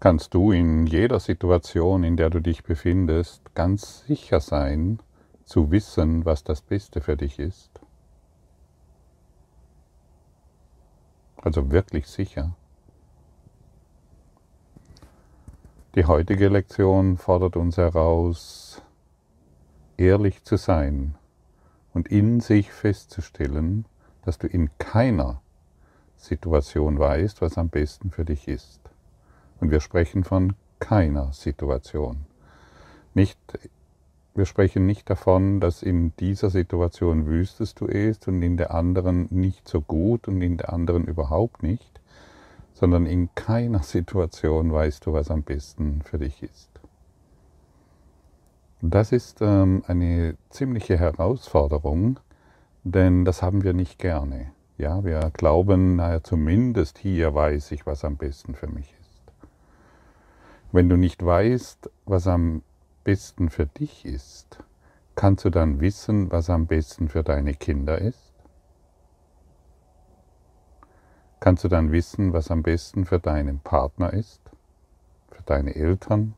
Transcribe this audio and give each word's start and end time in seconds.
kannst 0.00 0.34
du 0.34 0.52
in 0.52 0.86
jeder 0.86 1.20
Situation, 1.20 2.04
in 2.04 2.16
der 2.16 2.30
du 2.30 2.40
dich 2.40 2.64
befindest, 2.64 3.54
ganz 3.54 4.04
sicher 4.06 4.40
sein, 4.40 5.00
zu 5.44 5.70
wissen, 5.70 6.24
was 6.24 6.44
das 6.44 6.60
Beste 6.60 7.00
für 7.00 7.16
dich 7.16 7.38
ist. 7.38 7.80
Also 11.36 11.70
wirklich 11.70 12.08
sicher. 12.08 12.56
Die 15.94 16.04
heutige 16.04 16.48
Lektion 16.48 17.16
fordert 17.16 17.56
uns 17.56 17.78
heraus, 17.78 18.82
ehrlich 19.96 20.42
zu 20.42 20.56
sein 20.56 21.14
und 21.94 22.08
in 22.08 22.40
sich 22.40 22.70
festzustellen, 22.70 23.86
dass 24.22 24.36
du 24.38 24.46
in 24.46 24.70
keiner 24.78 25.40
Situation 26.16 26.98
weißt, 26.98 27.40
was 27.40 27.56
am 27.56 27.68
besten 27.68 28.10
für 28.10 28.24
dich 28.24 28.48
ist. 28.48 28.90
Und 29.60 29.70
wir 29.70 29.80
sprechen 29.80 30.24
von 30.24 30.54
keiner 30.78 31.32
Situation. 31.32 32.26
Nicht, 33.14 33.38
wir 34.34 34.44
sprechen 34.44 34.84
nicht 34.84 35.08
davon, 35.08 35.60
dass 35.60 35.82
in 35.82 36.14
dieser 36.16 36.50
Situation 36.50 37.26
wüsstest 37.26 37.80
du 37.80 37.86
es 37.86 38.18
und 38.26 38.42
in 38.42 38.56
der 38.56 38.74
anderen 38.74 39.28
nicht 39.30 39.66
so 39.68 39.80
gut 39.80 40.28
und 40.28 40.42
in 40.42 40.58
der 40.58 40.72
anderen 40.72 41.06
überhaupt 41.06 41.62
nicht, 41.62 42.00
sondern 42.74 43.06
in 43.06 43.30
keiner 43.34 43.82
Situation 43.82 44.70
weißt 44.70 45.06
du, 45.06 45.14
was 45.14 45.30
am 45.30 45.42
besten 45.42 46.02
für 46.02 46.18
dich 46.18 46.42
ist. 46.42 46.68
Das 48.82 49.12
ist 49.12 49.40
ähm, 49.40 49.82
eine 49.86 50.36
ziemliche 50.50 50.98
Herausforderung, 50.98 52.20
denn 52.84 53.24
das 53.24 53.42
haben 53.42 53.64
wir 53.64 53.72
nicht 53.72 53.98
gerne. 53.98 54.52
Ja, 54.76 55.02
wir 55.04 55.30
glauben, 55.32 55.96
naja, 55.96 56.22
zumindest 56.22 56.98
hier 56.98 57.34
weiß 57.34 57.72
ich, 57.72 57.86
was 57.86 58.04
am 58.04 58.16
besten 58.16 58.54
für 58.54 58.66
mich 58.66 58.94
ist. 59.00 59.05
Wenn 60.76 60.90
du 60.90 60.98
nicht 60.98 61.24
weißt, 61.24 61.88
was 62.04 62.26
am 62.26 62.60
besten 63.02 63.48
für 63.48 63.64
dich 63.64 64.04
ist, 64.04 64.62
kannst 65.14 65.46
du 65.46 65.48
dann 65.48 65.80
wissen, 65.80 66.30
was 66.30 66.50
am 66.50 66.66
besten 66.66 67.08
für 67.08 67.22
deine 67.22 67.54
Kinder 67.54 67.96
ist? 67.98 68.34
Kannst 71.40 71.64
du 71.64 71.68
dann 71.68 71.92
wissen, 71.92 72.34
was 72.34 72.50
am 72.50 72.62
besten 72.62 73.06
für 73.06 73.18
deinen 73.18 73.60
Partner 73.60 74.12
ist, 74.12 74.42
für 75.30 75.42
deine 75.44 75.74
Eltern, 75.74 76.34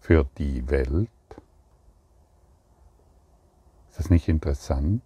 für 0.00 0.26
die 0.36 0.68
Welt? 0.68 1.08
Ist 3.90 4.00
das 4.00 4.10
nicht 4.10 4.26
interessant? 4.26 5.04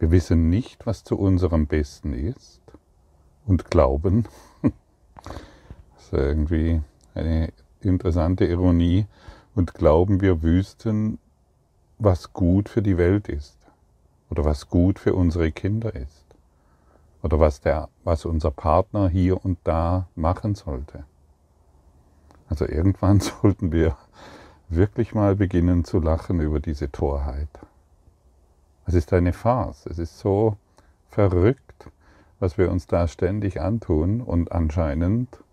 Wir 0.00 0.10
wissen 0.10 0.48
nicht, 0.48 0.86
was 0.86 1.04
zu 1.04 1.16
unserem 1.16 1.68
Besten 1.68 2.12
ist 2.12 2.62
und 3.46 3.70
glauben, 3.70 4.26
das 6.10 6.20
ist 6.20 6.26
irgendwie 6.26 6.82
eine 7.14 7.52
interessante 7.80 8.44
Ironie, 8.44 9.06
und 9.54 9.74
glauben, 9.74 10.20
wir 10.20 10.42
wüssten, 10.42 11.18
was 11.98 12.32
gut 12.32 12.68
für 12.68 12.82
die 12.82 12.98
Welt 12.98 13.28
ist 13.28 13.56
oder 14.30 14.44
was 14.44 14.68
gut 14.68 14.98
für 14.98 15.14
unsere 15.14 15.52
Kinder 15.52 15.94
ist 15.94 16.24
oder 17.22 17.38
was, 17.38 17.60
der, 17.60 17.88
was 18.02 18.24
unser 18.24 18.50
Partner 18.50 19.08
hier 19.08 19.44
und 19.44 19.58
da 19.64 20.08
machen 20.16 20.56
sollte. 20.56 21.04
Also 22.48 22.66
irgendwann 22.66 23.20
sollten 23.42 23.70
wir 23.70 23.96
wirklich 24.68 25.14
mal 25.14 25.36
beginnen 25.36 25.84
zu 25.84 26.00
lachen 26.00 26.40
über 26.40 26.58
diese 26.58 26.90
Torheit. 26.90 27.48
Es 28.86 28.94
ist 28.94 29.12
eine 29.12 29.32
Farce. 29.32 29.86
Es 29.86 29.98
ist 29.98 30.18
so 30.18 30.56
verrückt, 31.08 31.90
was 32.40 32.58
wir 32.58 32.70
uns 32.70 32.86
da 32.88 33.06
ständig 33.06 33.60
antun 33.60 34.20
und 34.20 34.50
anscheinend 34.50 35.43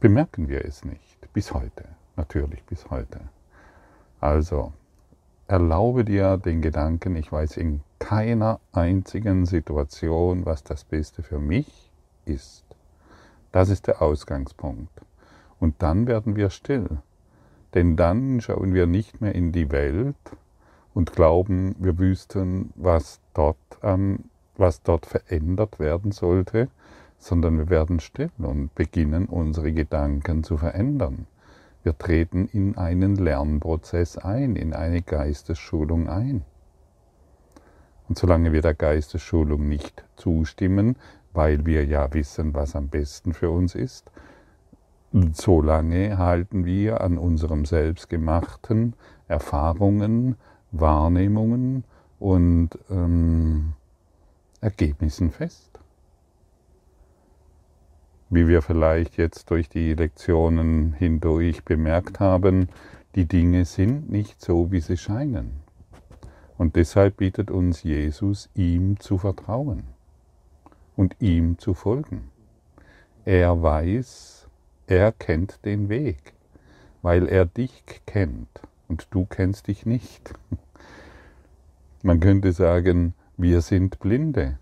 bemerken 0.00 0.48
wir 0.48 0.64
es 0.64 0.84
nicht. 0.84 1.32
Bis 1.32 1.52
heute. 1.52 1.84
Natürlich 2.16 2.64
bis 2.64 2.90
heute. 2.90 3.20
Also, 4.20 4.72
erlaube 5.46 6.04
dir 6.04 6.36
den 6.36 6.62
Gedanken, 6.62 7.16
ich 7.16 7.30
weiß 7.30 7.56
in 7.56 7.80
keiner 7.98 8.60
einzigen 8.72 9.46
Situation, 9.46 10.46
was 10.46 10.64
das 10.64 10.84
Beste 10.84 11.22
für 11.22 11.38
mich 11.38 11.90
ist. 12.24 12.64
Das 13.52 13.68
ist 13.68 13.86
der 13.86 14.02
Ausgangspunkt. 14.02 15.00
Und 15.60 15.82
dann 15.82 16.06
werden 16.06 16.36
wir 16.36 16.50
still. 16.50 16.88
Denn 17.74 17.96
dann 17.96 18.40
schauen 18.40 18.74
wir 18.74 18.86
nicht 18.86 19.20
mehr 19.20 19.34
in 19.34 19.52
die 19.52 19.70
Welt, 19.70 20.16
und 20.98 21.12
glauben, 21.12 21.76
wir 21.78 21.96
wüssten, 21.96 22.72
was 22.74 23.20
dort, 23.32 23.56
ähm, 23.84 24.24
was 24.56 24.82
dort 24.82 25.06
verändert 25.06 25.78
werden 25.78 26.10
sollte, 26.10 26.68
sondern 27.18 27.58
wir 27.58 27.68
werden 27.68 28.00
still 28.00 28.30
und 28.38 28.74
beginnen 28.74 29.26
unsere 29.26 29.72
Gedanken 29.72 30.44
zu 30.44 30.56
verändern. 30.56 31.26
Wir 31.82 31.96
treten 31.96 32.46
in 32.46 32.76
einen 32.76 33.16
Lernprozess 33.16 34.18
ein, 34.18 34.56
in 34.56 34.72
eine 34.72 35.02
Geistesschulung 35.02 36.08
ein. 36.08 36.44
Und 38.08 38.18
solange 38.18 38.52
wir 38.52 38.62
der 38.62 38.74
Geistesschulung 38.74 39.68
nicht 39.68 40.04
zustimmen, 40.16 40.96
weil 41.32 41.66
wir 41.66 41.84
ja 41.84 42.12
wissen, 42.14 42.54
was 42.54 42.74
am 42.74 42.88
besten 42.88 43.34
für 43.34 43.50
uns 43.50 43.74
ist, 43.74 44.10
solange 45.32 46.18
halten 46.18 46.64
wir 46.64 47.00
an 47.00 47.18
unserem 47.18 47.64
selbstgemachten 47.64 48.94
Erfahrungen, 49.26 50.36
Wahrnehmungen 50.72 51.84
und 52.18 52.70
ähm, 52.90 53.72
Ergebnissen 54.60 55.30
fest. 55.30 55.78
Wie 58.30 58.46
wir 58.46 58.60
vielleicht 58.60 59.16
jetzt 59.16 59.50
durch 59.50 59.68
die 59.68 59.94
Lektionen 59.94 60.92
hindurch 60.92 61.64
bemerkt 61.64 62.20
haben, 62.20 62.68
die 63.14 63.24
Dinge 63.24 63.64
sind 63.64 64.10
nicht 64.10 64.42
so, 64.42 64.70
wie 64.70 64.80
sie 64.80 64.98
scheinen. 64.98 65.60
Und 66.58 66.76
deshalb 66.76 67.16
bietet 67.16 67.50
uns 67.50 67.82
Jesus, 67.82 68.50
ihm 68.54 69.00
zu 69.00 69.16
vertrauen 69.16 69.84
und 70.94 71.16
ihm 71.20 71.58
zu 71.58 71.72
folgen. 71.72 72.30
Er 73.24 73.62
weiß, 73.62 74.48
er 74.88 75.12
kennt 75.12 75.64
den 75.64 75.88
Weg, 75.88 76.34
weil 77.00 77.28
er 77.28 77.46
dich 77.46 78.02
kennt 78.04 78.60
und 78.88 79.06
du 79.10 79.24
kennst 79.24 79.68
dich 79.68 79.86
nicht. 79.86 80.34
Man 82.02 82.20
könnte 82.20 82.52
sagen, 82.52 83.14
wir 83.36 83.60
sind 83.60 84.00
Blinde 84.00 84.58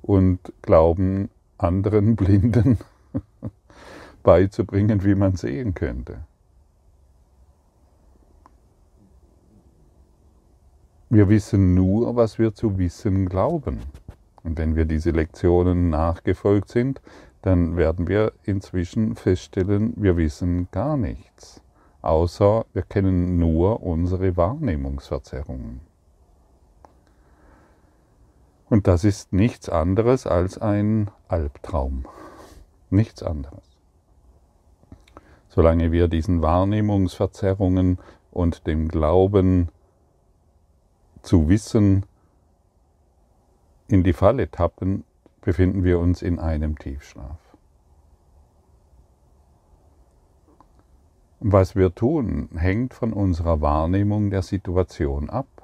und 0.00 0.52
glauben 0.62 1.28
anderen 1.62 2.16
Blinden 2.16 2.78
beizubringen, 4.22 5.04
wie 5.04 5.14
man 5.14 5.36
sehen 5.36 5.74
könnte. 5.74 6.24
Wir 11.10 11.28
wissen 11.28 11.74
nur, 11.74 12.16
was 12.16 12.38
wir 12.38 12.54
zu 12.54 12.78
wissen 12.78 13.28
glauben. 13.28 13.80
Und 14.42 14.58
wenn 14.58 14.76
wir 14.76 14.86
diese 14.86 15.10
Lektionen 15.10 15.90
nachgefolgt 15.90 16.70
sind, 16.70 17.00
dann 17.42 17.76
werden 17.76 18.08
wir 18.08 18.32
inzwischen 18.44 19.14
feststellen, 19.14 19.92
wir 19.96 20.16
wissen 20.16 20.68
gar 20.70 20.96
nichts 20.96 21.62
außer 22.02 22.66
wir 22.72 22.82
kennen 22.82 23.38
nur 23.38 23.82
unsere 23.82 24.36
Wahrnehmungsverzerrungen. 24.36 25.91
Und 28.72 28.86
das 28.86 29.04
ist 29.04 29.34
nichts 29.34 29.68
anderes 29.68 30.26
als 30.26 30.56
ein 30.56 31.10
Albtraum. 31.28 32.06
Nichts 32.88 33.22
anderes. 33.22 33.76
Solange 35.50 35.92
wir 35.92 36.08
diesen 36.08 36.40
Wahrnehmungsverzerrungen 36.40 37.98
und 38.30 38.66
dem 38.66 38.88
Glauben 38.88 39.68
zu 41.20 41.50
wissen 41.50 42.06
in 43.88 44.04
die 44.04 44.14
Falle 44.14 44.50
tappen, 44.50 45.04
befinden 45.42 45.84
wir 45.84 45.98
uns 45.98 46.22
in 46.22 46.38
einem 46.38 46.78
Tiefschlaf. 46.78 47.40
Was 51.40 51.76
wir 51.76 51.94
tun, 51.94 52.48
hängt 52.54 52.94
von 52.94 53.12
unserer 53.12 53.60
Wahrnehmung 53.60 54.30
der 54.30 54.40
Situation 54.40 55.28
ab. 55.28 55.61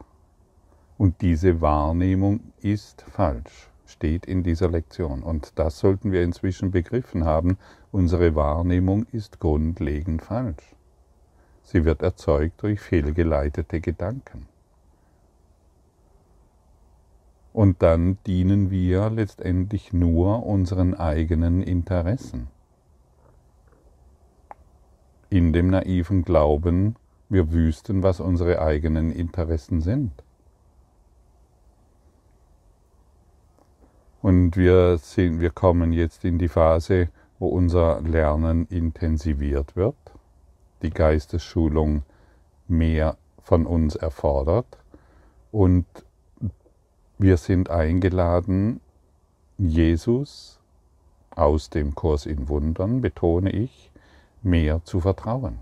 Und 0.98 1.22
diese 1.22 1.60
Wahrnehmung 1.60 2.40
ist 2.60 3.02
falsch, 3.02 3.70
steht 3.86 4.26
in 4.26 4.42
dieser 4.42 4.68
Lektion. 4.68 5.22
Und 5.22 5.58
das 5.58 5.78
sollten 5.78 6.12
wir 6.12 6.22
inzwischen 6.22 6.70
begriffen 6.70 7.24
haben. 7.24 7.56
Unsere 7.92 8.34
Wahrnehmung 8.34 9.06
ist 9.12 9.38
grundlegend 9.40 10.22
falsch. 10.22 10.74
Sie 11.62 11.84
wird 11.84 12.02
erzeugt 12.02 12.62
durch 12.62 12.80
fehlgeleitete 12.80 13.80
Gedanken. 13.80 14.46
Und 17.52 17.82
dann 17.82 18.18
dienen 18.26 18.70
wir 18.70 19.08
letztendlich 19.08 19.92
nur 19.92 20.44
unseren 20.44 20.94
eigenen 20.94 21.62
Interessen 21.62 22.48
in 25.30 25.52
dem 25.52 25.68
naiven 25.68 26.24
Glauben, 26.24 26.96
wir 27.28 27.52
wüssten, 27.52 28.02
was 28.02 28.20
unsere 28.20 28.62
eigenen 28.62 29.10
Interessen 29.10 29.82
sind. 29.82 30.12
Und 34.20 34.56
wir, 34.56 34.98
sind, 34.98 35.40
wir 35.40 35.50
kommen 35.50 35.92
jetzt 35.92 36.24
in 36.24 36.38
die 36.38 36.48
Phase, 36.48 37.08
wo 37.38 37.48
unser 37.48 38.00
Lernen 38.00 38.66
intensiviert 38.66 39.76
wird, 39.76 39.94
die 40.82 40.90
Geistesschulung 40.90 42.02
mehr 42.66 43.16
von 43.42 43.64
uns 43.66 43.94
erfordert. 43.94 44.78
Und 45.52 45.86
wir 47.18 47.36
sind 47.36 47.70
eingeladen, 47.70 48.80
Jesus 49.56 50.58
aus 51.30 51.70
dem 51.70 51.94
Kurs 51.94 52.26
in 52.26 52.48
Wundern, 52.48 53.00
betone 53.00 53.50
ich, 53.50 53.90
mehr 54.42 54.84
zu 54.84 55.00
vertrauen. 55.00 55.58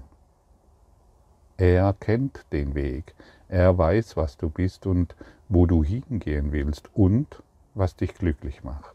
Er 1.59 1.95
kennt 1.95 2.45
den 2.53 2.75
Weg, 2.75 3.15
er 3.49 3.77
weiß, 3.77 4.17
was 4.17 4.37
du 4.37 4.51
bist 4.51 4.87
und 4.87 5.15
wo 5.49 5.67
du 5.67 5.85
hingehen 5.85 6.53
willst. 6.53 6.91
Und 6.95 7.43
was 7.77 7.95
dich 7.95 8.15
glücklich 8.15 8.65
macht. 8.65 8.95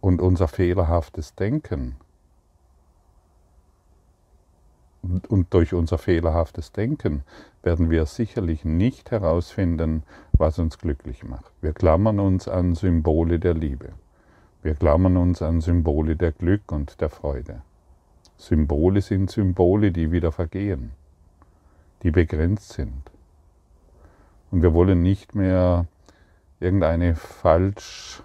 Und 0.00 0.20
unser 0.20 0.48
fehlerhaftes 0.48 1.34
Denken 1.34 1.96
und 5.28 5.52
durch 5.52 5.74
unser 5.74 5.98
fehlerhaftes 5.98 6.72
Denken 6.72 7.24
werden 7.62 7.90
wir 7.90 8.06
sicherlich 8.06 8.64
nicht 8.64 9.10
herausfinden, 9.10 10.02
was 10.32 10.58
uns 10.58 10.78
glücklich 10.78 11.24
macht. 11.24 11.52
Wir 11.60 11.72
klammern 11.72 12.20
uns 12.20 12.48
an 12.48 12.74
Symbole 12.74 13.38
der 13.38 13.54
Liebe. 13.54 13.90
Wir 14.62 14.74
klammern 14.74 15.16
uns 15.18 15.42
an 15.42 15.60
Symbole 15.60 16.16
der 16.16 16.32
Glück 16.32 16.72
und 16.72 17.00
der 17.00 17.10
Freude. 17.10 17.62
Symbole 18.38 19.02
sind 19.02 19.30
Symbole, 19.30 19.92
die 19.92 20.10
wieder 20.10 20.32
vergehen, 20.32 20.92
die 22.02 22.10
begrenzt 22.10 22.70
sind. 22.70 23.10
Und 24.50 24.62
wir 24.62 24.72
wollen 24.72 25.02
nicht 25.02 25.34
mehr 25.34 25.86
irgendeine 26.64 27.14
falsch 27.14 28.22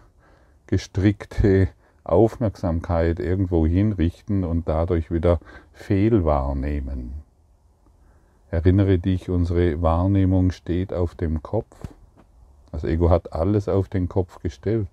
gestrickte 0.66 1.68
Aufmerksamkeit 2.04 3.20
irgendwo 3.20 3.68
hinrichten 3.68 4.44
und 4.44 4.68
dadurch 4.68 5.12
wieder 5.12 5.40
fehlwahrnehmen. 5.74 7.14
Erinnere 8.50 8.98
dich, 8.98 9.30
unsere 9.30 9.82
Wahrnehmung 9.82 10.52
steht 10.52 10.92
auf 10.92 11.14
dem 11.14 11.44
Kopf. 11.44 11.76
Das 12.72 12.84
Ego 12.84 13.10
hat 13.10 13.34
alles 13.34 13.70
auf 13.70 13.90
den 13.90 14.10
Kopf 14.10 14.40
gestellt. 14.40 14.88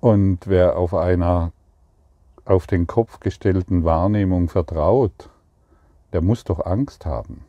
Und 0.00 0.46
wer 0.46 0.76
auf 0.76 0.94
einer 0.94 1.52
auf 2.44 2.66
den 2.66 2.86
Kopf 2.86 3.20
gestellten 3.20 3.84
Wahrnehmung 3.84 4.48
vertraut, 4.48 5.30
der 6.12 6.20
muss 6.20 6.44
doch 6.44 6.64
Angst 6.64 7.06
haben. 7.06 7.44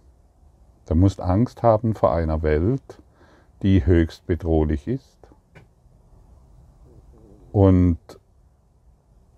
Der 0.87 0.95
muss 0.95 1.19
Angst 1.19 1.63
haben 1.63 1.95
vor 1.95 2.13
einer 2.13 2.43
Welt, 2.43 3.01
die 3.63 3.85
höchst 3.85 4.25
bedrohlich 4.27 4.87
ist. 4.87 5.17
Und 7.51 7.97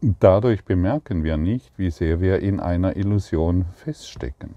dadurch 0.01 0.65
bemerken 0.65 1.23
wir 1.23 1.37
nicht, 1.37 1.77
wie 1.77 1.91
sehr 1.91 2.19
wir 2.19 2.39
in 2.39 2.59
einer 2.59 2.95
Illusion 2.97 3.65
feststecken. 3.73 4.55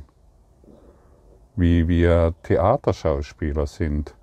Wie 1.56 1.86
wir 1.88 2.34
Theaterschauspieler 2.42 3.66
sind 3.66 4.14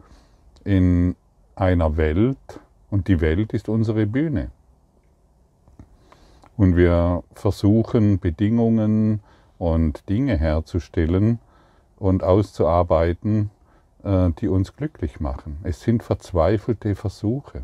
in 0.64 1.16
einer 1.56 1.98
Welt 1.98 2.60
und 2.90 3.08
die 3.08 3.22
Welt 3.22 3.54
ist 3.54 3.70
unsere 3.70 4.06
Bühne. 4.06 4.52
Und 6.58 6.76
wir 6.76 7.24
versuchen 7.34 8.20
Bedingungen 8.20 9.22
und 9.60 10.10
Dinge 10.10 10.38
herzustellen 10.38 11.40
und 11.98 12.24
auszuarbeiten, 12.24 13.52
äh, 14.04 14.30
die 14.40 14.48
uns 14.48 14.76
glücklich 14.76 15.20
machen. 15.20 15.60
Es 15.64 15.82
sind 15.82 16.04
verzweifelte 16.04 16.96
Versuche. 16.96 17.64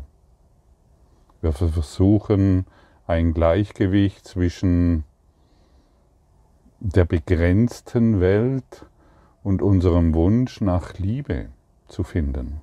Wir 1.40 1.52
versuchen 1.52 2.66
ein 3.06 3.34
Gleichgewicht 3.34 4.26
zwischen 4.26 5.04
der 6.80 7.04
begrenzten 7.04 8.20
Welt 8.20 8.86
und 9.42 9.62
unserem 9.62 10.14
Wunsch 10.14 10.60
nach 10.60 10.98
Liebe 10.98 11.50
zu 11.88 12.02
finden. 12.02 12.60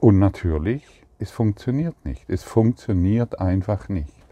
Und 0.00 0.18
natürlich, 0.18 1.04
es 1.18 1.30
funktioniert 1.30 2.04
nicht. 2.04 2.28
Es 2.28 2.42
funktioniert 2.42 3.38
einfach 3.38 3.88
nicht. 3.88 4.26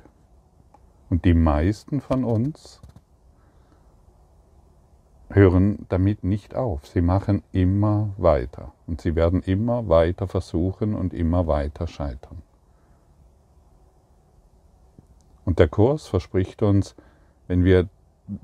Und 1.09 1.25
die 1.25 1.35
meisten 1.35 2.01
von 2.01 2.25
uns 2.25 2.81
hören 5.31 5.87
damit 5.89 6.25
nicht 6.25 6.55
auf. 6.55 6.87
Sie 6.87 7.01
machen 7.01 7.43
immer 7.53 8.11
weiter. 8.17 8.73
Und 8.87 9.01
sie 9.01 9.15
werden 9.15 9.43
immer 9.43 9.89
weiter 9.89 10.27
versuchen 10.27 10.95
und 10.95 11.15
immer 11.15 11.47
weiter 11.47 11.87
scheitern. 11.87 12.43
Und 15.45 15.59
der 15.59 15.69
Kurs 15.69 16.07
verspricht 16.07 16.63
uns, 16.63 16.95
wenn 17.47 17.65
wir 17.65 17.89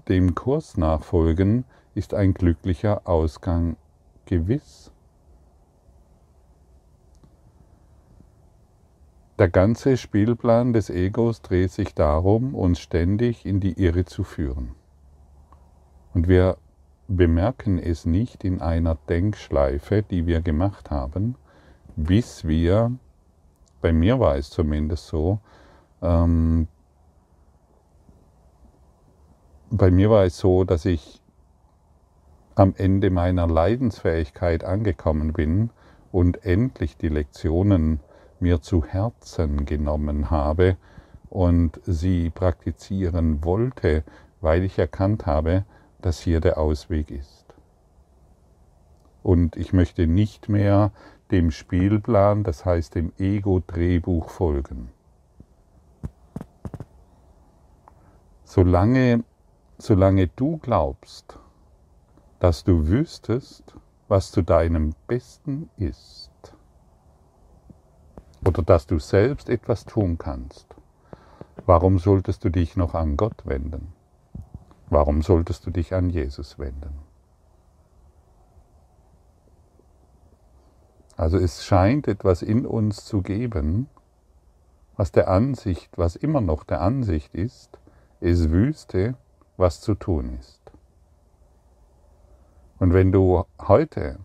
dem 0.09 0.35
Kurs 0.35 0.77
nachfolgen, 0.77 1.65
ist 1.95 2.15
ein 2.15 2.35
glücklicher 2.35 3.03
Ausgang 3.05 3.77
gewiss. 4.25 4.91
Der 9.39 9.49
ganze 9.49 9.97
Spielplan 9.97 10.73
des 10.73 10.89
Egos 10.89 11.43
dreht 11.43 11.71
sich 11.71 11.95
darum, 11.95 12.55
uns 12.55 12.81
ständig 12.81 13.45
in 13.45 13.61
die 13.61 13.81
Irre 13.81 14.07
zu 14.07 14.25
führen. 14.25 14.75
Und 16.15 16.27
wir 16.27 16.57
bemerken 17.09 17.79
es 17.79 18.05
nicht 18.05 18.45
in 18.45 18.61
einer 18.61 18.97
Denkschleife, 19.09 20.03
die 20.03 20.27
wir 20.27 20.41
gemacht 20.41 20.91
haben, 20.91 21.37
bis 21.95 22.47
wir, 22.47 22.93
bei 23.81 23.93
mir 23.93 24.19
war 24.19 24.37
es 24.37 24.51
zumindest 24.51 25.07
so, 25.07 25.39
ähm, 26.03 26.69
bei 29.71 29.91
mir 29.91 30.11
war 30.11 30.25
es 30.25 30.39
so, 30.39 30.65
dass 30.65 30.85
ich 30.85 31.21
am 32.55 32.75
Ende 32.77 33.11
meiner 33.11 33.47
Leidensfähigkeit 33.47 34.65
angekommen 34.65 35.33
bin 35.33 35.71
und 36.13 36.45
endlich 36.45 36.97
die 36.97 37.09
Lektionen 37.09 38.01
mir 38.41 38.63
zu 38.63 38.85
Herzen 38.85 39.67
genommen 39.67 40.31
habe 40.31 40.77
und 41.29 41.81
sie 41.85 42.31
praktizieren 42.31 43.45
wollte, 43.45 44.05
weil 44.41 44.63
ich 44.63 44.79
erkannt 44.79 45.27
habe, 45.27 45.65
dass 46.07 46.21
hier 46.21 46.39
der 46.39 46.57
Ausweg 46.57 47.11
ist. 47.11 47.53
Und 49.25 49.57
ich 49.57 49.73
möchte 49.73 50.07
nicht 50.07 50.49
mehr 50.49 50.93
dem 51.33 51.51
Spielplan, 51.51 52.45
das 52.45 52.65
heißt 52.65 52.95
dem 52.95 53.13
Ego-Drehbuch 53.19 54.31
folgen. 54.31 54.91
Solange, 58.45 59.25
solange 59.79 60.29
du 60.29 60.59
glaubst, 60.59 61.41
dass 62.39 62.63
du 62.63 62.87
wüsstest, 62.87 63.75
was 64.07 64.31
zu 64.31 64.43
deinem 64.43 64.95
Besten 65.09 65.71
ist, 65.77 66.31
oder 68.45 68.63
dass 68.63 68.87
du 68.87 69.01
selbst 69.01 69.49
etwas 69.49 69.85
tun 69.85 70.19
kannst, 70.19 70.69
warum 71.65 71.99
solltest 71.99 72.45
du 72.45 72.51
dich 72.51 72.77
noch 72.77 72.95
an 72.95 73.17
Gott 73.17 73.45
wenden? 73.45 73.93
Warum 74.89 75.23
solltest 75.23 75.67
du 75.67 75.71
dich 75.71 75.95
an 75.95 76.11
Jesus 76.11 76.59
wenden? 76.59 76.99
Also 81.17 81.39
es 81.39 81.65
scheint 81.65 82.09
etwas 82.09 82.43
in 82.43 82.67
uns 82.67 83.05
zu 83.05 83.23
geben, 83.23 83.89
was 84.97 85.13
der 85.13 85.29
Ansicht, 85.29 85.97
was 85.97 86.15
immer 86.17 86.41
noch 86.41 86.65
der 86.65 86.81
Ansicht 86.81 87.35
ist, 87.35 87.79
es 88.21 88.51
wüsste, 88.51 89.17
was 89.57 89.81
zu 89.81 89.95
tun 89.95 90.37
ist. 90.39 90.61
Und 92.79 92.93
wenn 92.93 93.13
du 93.13 93.45
heute 93.59 94.19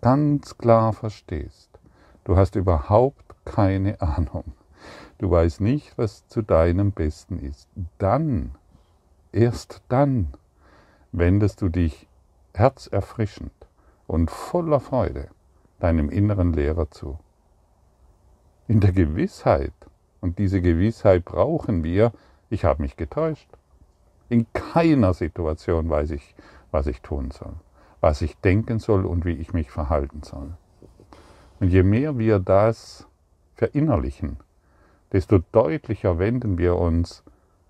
ganz 0.00 0.56
klar 0.56 0.92
verstehst, 0.92 1.70
Du 2.24 2.36
hast 2.36 2.54
überhaupt 2.54 3.34
keine 3.44 4.00
Ahnung. 4.00 4.52
Du 5.18 5.30
weißt 5.30 5.60
nicht, 5.60 5.96
was 5.98 6.28
zu 6.28 6.42
deinem 6.42 6.92
Besten 6.92 7.38
ist. 7.38 7.68
Dann, 7.98 8.54
erst 9.32 9.82
dann, 9.88 10.28
wendest 11.12 11.62
du 11.62 11.68
dich 11.68 12.08
herzerfrischend 12.54 13.52
und 14.06 14.30
voller 14.30 14.80
Freude 14.80 15.28
deinem 15.78 16.10
inneren 16.10 16.52
Lehrer 16.52 16.90
zu. 16.90 17.18
In 18.68 18.80
der 18.80 18.92
Gewissheit, 18.92 19.72
und 20.20 20.38
diese 20.38 20.60
Gewissheit 20.60 21.24
brauchen 21.24 21.82
wir, 21.82 22.12
ich 22.50 22.64
habe 22.64 22.82
mich 22.82 22.96
getäuscht. 22.96 23.48
In 24.28 24.46
keiner 24.52 25.14
Situation 25.14 25.88
weiß 25.88 26.10
ich, 26.10 26.34
was 26.70 26.86
ich 26.86 27.00
tun 27.00 27.30
soll, 27.30 27.54
was 28.00 28.22
ich 28.22 28.36
denken 28.38 28.78
soll 28.78 29.06
und 29.06 29.24
wie 29.24 29.32
ich 29.32 29.52
mich 29.52 29.70
verhalten 29.70 30.22
soll. 30.22 30.54
Und 31.58 31.68
je 31.68 31.82
mehr 31.82 32.18
wir 32.18 32.38
das 32.38 33.06
verinnerlichen, 33.54 34.38
desto 35.12 35.38
deutlicher 35.52 36.18
wenden 36.18 36.58
wir 36.58 36.76
uns 36.76 37.22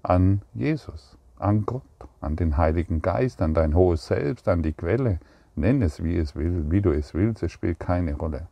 an 0.02 0.42
Jesus, 0.54 1.16
an 1.40 1.66
Gott, 1.66 1.82
an 2.20 2.36
den 2.36 2.56
Heiligen 2.56 3.02
Geist, 3.02 3.42
an 3.42 3.54
dein 3.54 3.74
hohes 3.74 4.06
Selbst, 4.06 4.48
an 4.48 4.62
die 4.62 4.72
Quelle. 4.72 5.20
Nenn 5.56 5.82
es, 5.82 6.02
wie 6.02 6.16
es 6.16 6.36
will, 6.36 6.70
wie 6.70 6.80
du 6.80 6.92
es 6.92 7.14
willst, 7.14 7.42
es 7.42 7.52
spielt 7.52 7.80
keine 7.80 8.14
Rolle. 8.14 8.46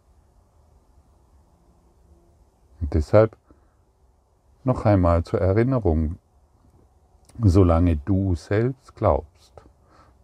Und 2.81 2.95
deshalb 2.95 3.37
noch 4.65 4.85
einmal 4.85 5.25
zur 5.25 5.41
Erinnerung, 5.41 6.19
solange 7.43 7.97
du 7.97 8.35
selbst 8.35 8.95
glaubst, 8.97 9.53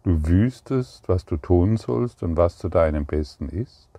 du 0.03 0.27
wüsstest, 0.27 1.07
was 1.09 1.25
du 1.25 1.37
tun 1.37 1.77
sollst 1.77 2.23
und 2.23 2.37
was 2.37 2.57
zu 2.57 2.69
deinem 2.69 3.05
Besten 3.05 3.49
ist, 3.49 3.89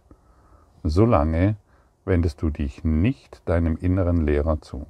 solange 0.84 1.56
wendest 2.04 2.40
du 2.42 2.50
dich 2.50 2.84
nicht 2.84 3.42
deinem 3.48 3.76
inneren 3.76 4.24
Lehrer 4.24 4.60
zu. 4.60 4.86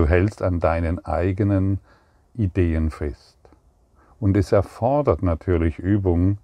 Du 0.00 0.08
hältst 0.08 0.40
an 0.40 0.60
deinen 0.60 1.04
eigenen 1.04 1.78
Ideen 2.32 2.90
fest. 2.90 3.36
Und 4.18 4.34
es 4.34 4.50
erfordert 4.50 5.22
natürlich 5.22 5.78
Übung 5.78 6.38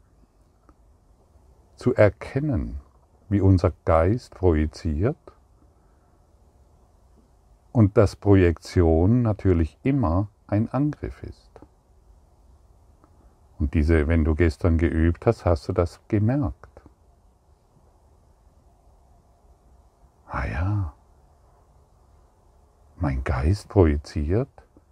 zu 1.74 1.94
erkennen, 1.94 2.82
wie 3.30 3.40
unser 3.40 3.72
Geist 3.86 4.34
projiziert 4.34 5.16
und 7.72 7.96
dass 7.96 8.14
Projektion 8.14 9.22
natürlich 9.22 9.78
immer 9.82 10.28
ein 10.48 10.68
Angriff 10.70 11.22
ist. 11.22 11.50
Und 13.58 13.72
diese, 13.72 14.06
wenn 14.06 14.26
du 14.26 14.34
gestern 14.34 14.76
geübt 14.76 15.24
hast, 15.24 15.46
hast 15.46 15.66
du 15.66 15.72
das 15.72 15.98
gemerkt. 16.08 16.82
Ah 20.26 20.44
ja, 20.44 20.92
mein 23.06 23.22
Geist 23.22 23.68
projiziert 23.68 24.48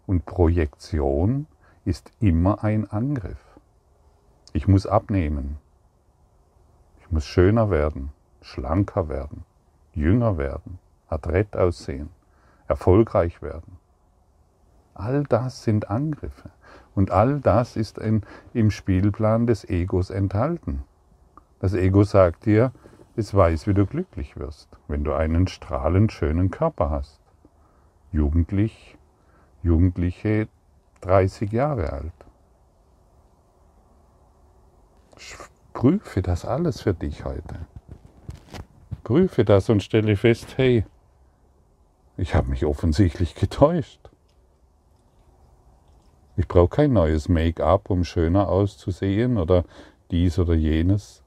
und 0.06 0.24
Projektion 0.24 1.48
ist 1.84 2.12
immer 2.20 2.62
ein 2.62 2.88
Angriff. 2.88 3.58
Ich 4.52 4.68
muss 4.68 4.86
abnehmen. 4.86 5.58
Ich 7.00 7.10
muss 7.10 7.24
schöner 7.24 7.70
werden 7.70 8.12
schlanker 8.40 9.08
werden, 9.08 9.42
jünger 9.94 10.38
werden, 10.38 10.78
adrett 11.08 11.56
aussehen, 11.56 12.08
erfolgreich 12.68 13.42
werden. 13.42 13.78
All 14.94 15.24
das 15.24 15.64
sind 15.64 15.90
Angriffe 15.90 16.50
und 16.94 17.10
all 17.10 17.40
das 17.40 17.74
ist 17.74 17.98
in, 17.98 18.22
im 18.52 18.70
Spielplan 18.70 19.48
des 19.48 19.68
Egos 19.68 20.10
enthalten. 20.10 20.84
Das 21.58 21.74
Ego 21.74 22.04
sagt 22.04 22.46
dir, 22.46 22.70
es 23.16 23.34
weiß, 23.34 23.66
wie 23.66 23.74
du 23.74 23.86
glücklich 23.86 24.36
wirst, 24.36 24.68
wenn 24.86 25.02
du 25.02 25.14
einen 25.14 25.48
strahlend 25.48 26.12
schönen 26.12 26.52
Körper 26.52 26.90
hast. 26.90 27.23
Jugendlich, 28.14 28.96
Jugendliche 29.62 30.48
30 31.02 31.52
Jahre 31.52 31.92
alt. 31.92 32.12
Prüfe 35.74 36.22
das 36.22 36.44
alles 36.44 36.80
für 36.80 36.94
dich 36.94 37.24
heute 37.24 37.66
prüfe 39.04 39.44
das 39.44 39.68
und 39.68 39.82
stelle 39.82 40.16
fest, 40.16 40.56
hey, 40.56 40.84
ich 42.16 42.34
habe 42.34 42.48
mich 42.48 42.64
offensichtlich 42.64 43.34
getäuscht. 43.34 44.00
Ich 46.36 46.48
brauche 46.48 46.68
kein 46.68 46.92
neues 46.92 47.28
Make-up, 47.28 47.90
um 47.90 48.02
schöner 48.02 48.48
auszusehen 48.48 49.36
oder 49.36 49.64
dies 50.10 50.38
oder 50.38 50.54
jenes. 50.54 51.22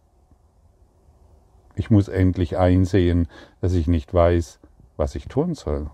Ich 1.76 1.90
muss 1.90 2.08
endlich 2.08 2.58
einsehen, 2.58 3.28
dass 3.62 3.74
ich 3.74 3.88
nicht 3.88 4.14
weiß, 4.14 4.60
was 4.98 5.16
ich 5.16 5.28
tun 5.28 5.54
soll, 5.54 5.90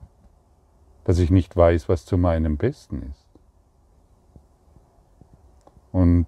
dass 1.04 1.20
ich 1.20 1.32
nicht 1.32 1.56
weiß, 1.56 1.90
was 1.90 2.06
zu 2.06 2.18
meinem 2.18 2.58
Besten 2.58 3.04
ist. 3.12 3.28
Und 5.92 6.28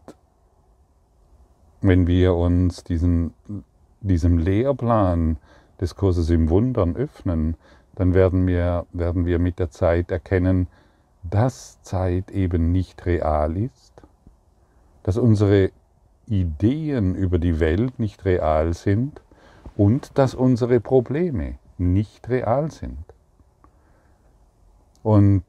wenn 1.82 2.08
wir 2.08 2.36
uns 2.36 2.84
diesen 2.84 3.34
diesem 4.06 4.38
Lehrplan 4.38 5.38
des 5.82 5.96
Kurses 5.96 6.30
im 6.30 6.50
Wundern 6.50 6.96
öffnen, 6.96 7.56
dann 7.96 8.14
werden 8.14 8.48
wir, 8.48 8.86
werden 8.94 9.26
wir 9.26 9.40
mit 9.40 9.60
der 9.60 9.72
Zeit 9.72 10.12
erkennen, 10.12 10.68
dass 11.24 11.82
Zeit 11.82 12.32
eben 12.32 12.72
nicht 12.72 13.06
real 13.06 13.58
ist, 13.58 13.94
dass 15.04 15.18
unsere 15.18 15.72
Ideen 16.28 17.16
über 17.16 17.40
die 17.40 17.60
Welt 17.60 18.00
nicht 18.00 18.26
real 18.26 18.74
sind 18.74 19.22
und 19.76 20.18
dass 20.18 20.36
unsere 20.36 20.80
Probleme 20.80 21.56
nicht 21.78 22.30
real 22.30 22.72
sind. 22.72 23.15
Und 25.06 25.44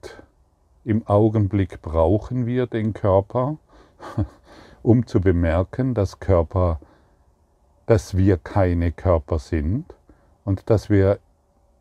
im 0.85 1.07
Augenblick 1.07 1.81
brauchen 1.81 2.45
wir 2.45 2.67
den 2.67 2.93
Körper, 2.93 3.57
um 4.83 5.07
zu 5.07 5.23
bemerken, 5.23 5.95
dass 5.95 6.21
Körper 6.21 6.79
dass 7.87 8.17
wir 8.17 8.37
keine 8.37 8.93
Körper 8.93 9.39
sind 9.39 9.87
und 10.45 10.69
dass 10.71 10.91
wir 10.91 11.21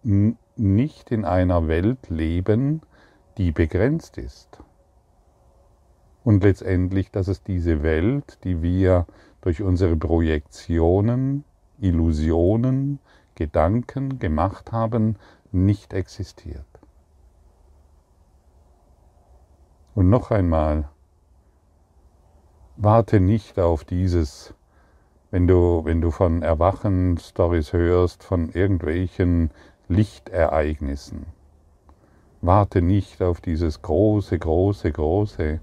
nicht 0.04 1.12
in 1.12 1.26
einer 1.26 1.68
Welt 1.68 2.10
leben, 2.10 2.82
die 3.38 3.52
begrenzt 3.52 4.18
ist. 4.18 4.60
Und 6.24 6.44
letztendlich, 6.44 7.12
dass 7.12 7.28
es 7.28 7.44
diese 7.44 7.84
Welt, 7.84 8.38
die 8.44 8.62
wir 8.62 9.06
durch 9.42 9.62
unsere 9.62 9.96
Projektionen, 9.96 11.44
Illusionen, 11.80 13.00
Gedanken 13.34 14.20
gemacht 14.20 14.72
haben, 14.72 15.18
nicht 15.52 15.94
existiert. 15.94 16.66
Und 19.96 20.10
noch 20.10 20.30
einmal, 20.30 20.90
warte 22.76 23.20
nicht 23.20 23.60
auf 23.60 23.84
dieses 23.84 24.54
wenn 25.36 25.48
du, 25.48 25.84
wenn 25.84 26.00
du 26.00 26.12
von 26.12 26.44
Erwachen-Stories 26.44 27.74
hörst, 27.74 28.24
von 28.24 28.48
irgendwelchen 28.52 29.52
Lichtereignissen. 29.90 31.26
Warte 32.40 32.82
nicht 32.82 33.22
auf 33.22 33.42
dieses 33.42 33.82
große, 33.82 34.40
große, 34.40 34.94
große, 34.94 35.60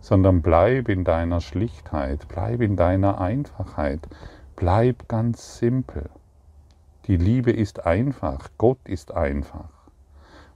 sondern 0.00 0.42
bleib 0.42 0.88
in 0.88 1.02
deiner 1.02 1.40
Schlichtheit, 1.40 2.28
bleib 2.28 2.60
in 2.60 2.76
deiner 2.76 3.20
Einfachheit, 3.20 4.06
bleib 4.54 5.08
ganz 5.08 5.58
simpel. 5.58 6.08
Die 7.06 7.16
Liebe 7.16 7.50
ist 7.50 7.84
einfach, 7.84 8.48
Gott 8.58 8.78
ist 8.84 9.12
einfach 9.12 9.70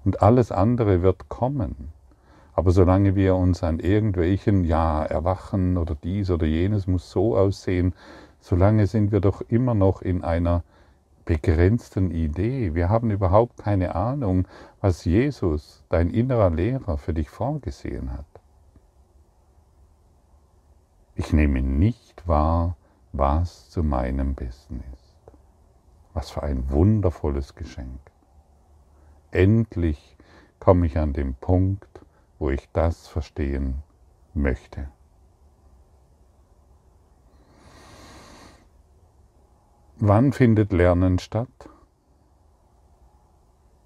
und 0.05 0.23
alles 0.23 0.53
andere 0.53 1.03
wird 1.03 1.29
kommen. 1.29 1.93
Aber 2.61 2.73
solange 2.73 3.17
wir 3.17 3.37
uns 3.37 3.62
an 3.62 3.81
irgendwelchen, 3.81 4.64
ja, 4.64 5.02
erwachen 5.02 5.79
oder 5.79 5.95
dies 5.95 6.31
oder 6.31 6.45
jenes 6.45 6.87
muss 6.87 7.11
so 7.11 7.35
aussehen, 7.35 7.95
solange 8.38 8.87
sind 8.87 9.12
wir 9.12 9.21
doch 9.21 9.40
immer 9.49 9.73
noch 9.73 10.02
in 10.02 10.23
einer 10.23 10.62
begrenzten 11.25 12.11
Idee. 12.11 12.75
Wir 12.75 12.90
haben 12.90 13.11
überhaupt 13.11 13.57
keine 13.57 13.95
Ahnung, 13.95 14.47
was 14.83 15.07
Jesus, 15.07 15.83
dein 15.88 16.11
innerer 16.11 16.50
Lehrer, 16.50 16.99
für 16.99 17.14
dich 17.14 17.31
vorgesehen 17.31 18.12
hat. 18.12 18.26
Ich 21.14 21.33
nehme 21.33 21.62
nicht 21.62 22.29
wahr, 22.29 22.76
was 23.14 23.71
zu 23.71 23.83
meinem 23.83 24.35
Besten 24.35 24.85
ist. 24.93 25.17
Was 26.12 26.29
für 26.29 26.43
ein 26.43 26.71
wundervolles 26.71 27.55
Geschenk. 27.55 28.00
Endlich 29.31 30.19
komme 30.59 30.85
ich 30.85 30.99
an 30.99 31.14
den 31.14 31.33
Punkt, 31.33 31.90
wo 32.41 32.51
ich 32.51 32.69
das 32.73 33.07
verstehen 33.07 33.83
möchte. 34.35 34.89
Wann 39.99 40.33
findet 40.33 40.73
Lernen 40.73 41.19
statt? 41.19 41.69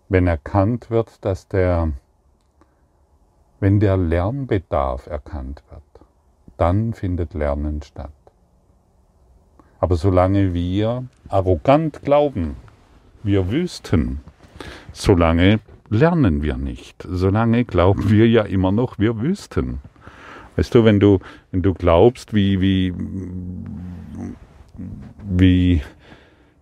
Wenn 0.09 0.29
erkannt 0.29 0.89
wird, 0.89 1.25
dass 1.25 1.49
der, 1.49 1.93
wenn 3.59 3.81
der 3.81 3.97
Lernbedarf 3.97 5.09
erkannt 5.09 5.65
wird, 5.71 6.07
dann 6.57 6.95
findet 6.95 7.35
Lernen 7.35 7.83
statt. 7.83 8.13
Aber 9.81 9.97
solange 9.97 10.55
wir 10.55 11.05
arrogant 11.29 12.03
glauben, 12.03 12.57
wir 13.25 13.51
wüssten, 13.51 14.21
solange 14.93 15.59
lernen 15.88 16.43
wir 16.43 16.57
nicht. 16.57 17.07
Solange 17.09 17.64
glauben 17.64 18.11
wir 18.11 18.29
ja 18.29 18.43
immer 18.43 18.73
noch, 18.73 18.99
wir 18.99 19.21
wüssten. 19.21 19.81
Weißt 20.57 20.75
du, 20.75 20.85
wenn 20.85 21.00
du, 21.00 21.19
wenn 21.50 21.62
du 21.62 21.75
glaubst, 21.75 22.33
wie, 22.33 22.61
wie, 22.61 22.95
wie 25.29 25.83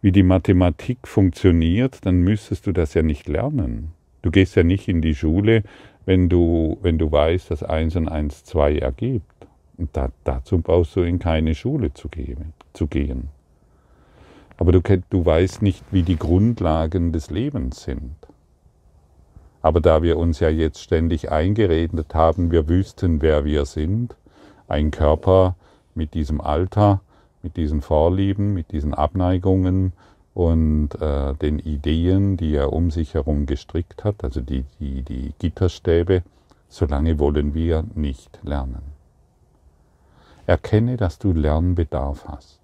wie 0.02 0.12
die 0.12 0.24
Mathematik 0.24 1.06
funktioniert, 1.06 2.04
dann 2.04 2.20
müsstest 2.22 2.66
du 2.66 2.72
das 2.72 2.92
ja 2.92 3.02
nicht 3.02 3.28
lernen. 3.28 3.92
Du 4.22 4.30
gehst 4.32 4.56
ja 4.56 4.64
nicht 4.64 4.88
in 4.88 5.00
die 5.00 5.14
Schule, 5.14 5.62
wenn 6.04 6.28
du, 6.28 6.76
wenn 6.82 6.98
du 6.98 7.10
weißt, 7.10 7.50
dass 7.50 7.62
1 7.62 7.96
und 7.96 8.08
1 8.08 8.44
2 8.44 8.78
ergibt. 8.78 9.24
Und 9.78 9.96
da, 9.96 10.10
dazu 10.24 10.58
brauchst 10.58 10.96
du 10.96 11.02
in 11.02 11.20
keine 11.20 11.54
Schule 11.54 11.94
zu, 11.94 12.08
geben, 12.08 12.52
zu 12.72 12.88
gehen. 12.88 13.28
Aber 14.58 14.72
du, 14.72 14.80
du 14.80 15.24
weißt 15.24 15.62
nicht, 15.62 15.84
wie 15.92 16.02
die 16.02 16.18
Grundlagen 16.18 17.12
des 17.12 17.30
Lebens 17.30 17.84
sind. 17.84 18.16
Aber 19.62 19.80
da 19.80 20.02
wir 20.02 20.18
uns 20.18 20.40
ja 20.40 20.48
jetzt 20.48 20.80
ständig 20.80 21.30
eingeredet 21.30 22.14
haben, 22.14 22.50
wir 22.50 22.68
wüssten, 22.68 23.22
wer 23.22 23.44
wir 23.44 23.64
sind, 23.64 24.16
ein 24.68 24.90
Körper 24.90 25.54
mit 25.94 26.14
diesem 26.14 26.40
Alter, 26.40 27.00
mit 27.42 27.56
diesen 27.56 27.80
Vorlieben, 27.80 28.54
mit 28.54 28.72
diesen 28.72 28.92
Abneigungen 28.92 29.92
und 30.34 31.00
äh, 31.00 31.34
den 31.34 31.58
Ideen, 31.58 32.36
die 32.36 32.54
er 32.56 32.72
um 32.72 32.90
sich 32.90 33.14
herum 33.14 33.46
gestrickt 33.46 34.04
hat, 34.04 34.24
also 34.24 34.40
die, 34.40 34.64
die, 34.80 35.02
die 35.02 35.32
Gitterstäbe, 35.38 36.22
solange 36.68 37.18
wollen 37.18 37.54
wir 37.54 37.84
nicht 37.94 38.40
lernen. 38.42 38.82
Erkenne, 40.46 40.96
dass 40.96 41.18
du 41.18 41.32
Lernbedarf 41.32 42.26
hast. 42.26 42.61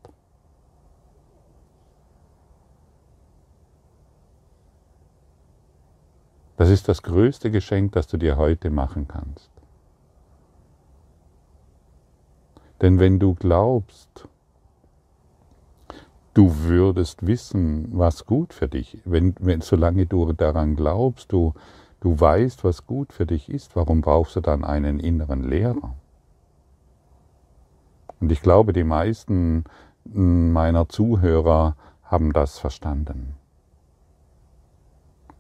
Das 6.59 6.71
ist 6.71 6.89
das 6.89 7.05
größte 7.05 7.53
Geschenk, 7.53 7.93
das 7.93 8.09
du 8.09 8.17
dir 8.17 8.37
heute 8.37 8.69
machen 8.71 9.07
kannst. 9.07 9.49
Denn 12.83 12.99
wenn 12.99 13.21
du 13.21 13.35
glaubst, 13.35 14.27
du 16.35 16.53
würdest 16.65 17.25
wissen, 17.25 17.97
was 17.97 18.27
gut 18.27 18.53
für 18.53 18.67
dich, 18.67 18.99
wenn, 19.05 19.37
wenn, 19.39 19.61
solange 19.61 20.07
du 20.07 20.33
daran 20.33 20.75
glaubst, 20.75 21.31
du, 21.31 21.55
du 22.01 22.19
weißt, 22.19 22.65
was 22.65 22.89
gut 22.89 23.13
für 23.13 23.25
dich 23.25 23.49
ist, 23.49 23.77
warum 23.77 24.01
brauchst 24.01 24.35
du 24.35 24.41
dann 24.41 24.65
einen 24.65 24.99
inneren 24.99 25.45
Lehrer? 25.45 25.95
Und 28.19 28.33
ich 28.33 28.43
glaube, 28.43 28.73
die 28.73 28.83
meisten 28.83 29.63
meiner 30.05 30.89
Zuhörer 30.89 31.77
haben 32.03 32.33
das 32.33 32.59
verstanden. 32.59 33.37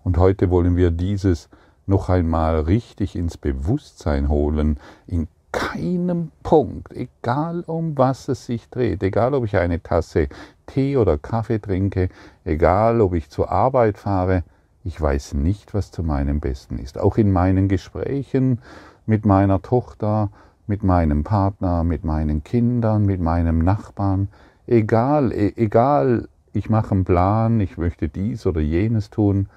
Und 0.08 0.16
heute 0.16 0.48
wollen 0.48 0.74
wir 0.74 0.90
dieses 0.90 1.50
noch 1.86 2.08
einmal 2.08 2.60
richtig 2.60 3.14
ins 3.14 3.36
Bewusstsein 3.36 4.30
holen, 4.30 4.80
in 5.06 5.28
keinem 5.52 6.30
Punkt, 6.42 6.94
egal 6.94 7.62
um 7.66 7.98
was 7.98 8.26
es 8.28 8.46
sich 8.46 8.70
dreht, 8.70 9.02
egal 9.02 9.34
ob 9.34 9.44
ich 9.44 9.58
eine 9.58 9.82
Tasse 9.82 10.28
Tee 10.64 10.96
oder 10.96 11.18
Kaffee 11.18 11.58
trinke, 11.58 12.08
egal 12.46 13.02
ob 13.02 13.12
ich 13.12 13.28
zur 13.28 13.50
Arbeit 13.50 13.98
fahre, 13.98 14.44
ich 14.82 14.98
weiß 14.98 15.34
nicht, 15.34 15.74
was 15.74 15.90
zu 15.90 16.02
meinem 16.02 16.40
Besten 16.40 16.78
ist. 16.78 16.96
Auch 16.96 17.18
in 17.18 17.30
meinen 17.30 17.68
Gesprächen 17.68 18.62
mit 19.04 19.26
meiner 19.26 19.60
Tochter, 19.60 20.30
mit 20.66 20.82
meinem 20.82 21.22
Partner, 21.22 21.84
mit 21.84 22.02
meinen 22.02 22.42
Kindern, 22.44 23.04
mit 23.04 23.20
meinem 23.20 23.58
Nachbarn, 23.58 24.28
egal, 24.66 25.32
e, 25.32 25.52
egal, 25.56 26.28
ich 26.54 26.70
mache 26.70 26.92
einen 26.92 27.04
Plan, 27.04 27.60
ich 27.60 27.76
möchte 27.76 28.08
dies 28.08 28.46
oder 28.46 28.62
jenes 28.62 29.10
tun, 29.10 29.48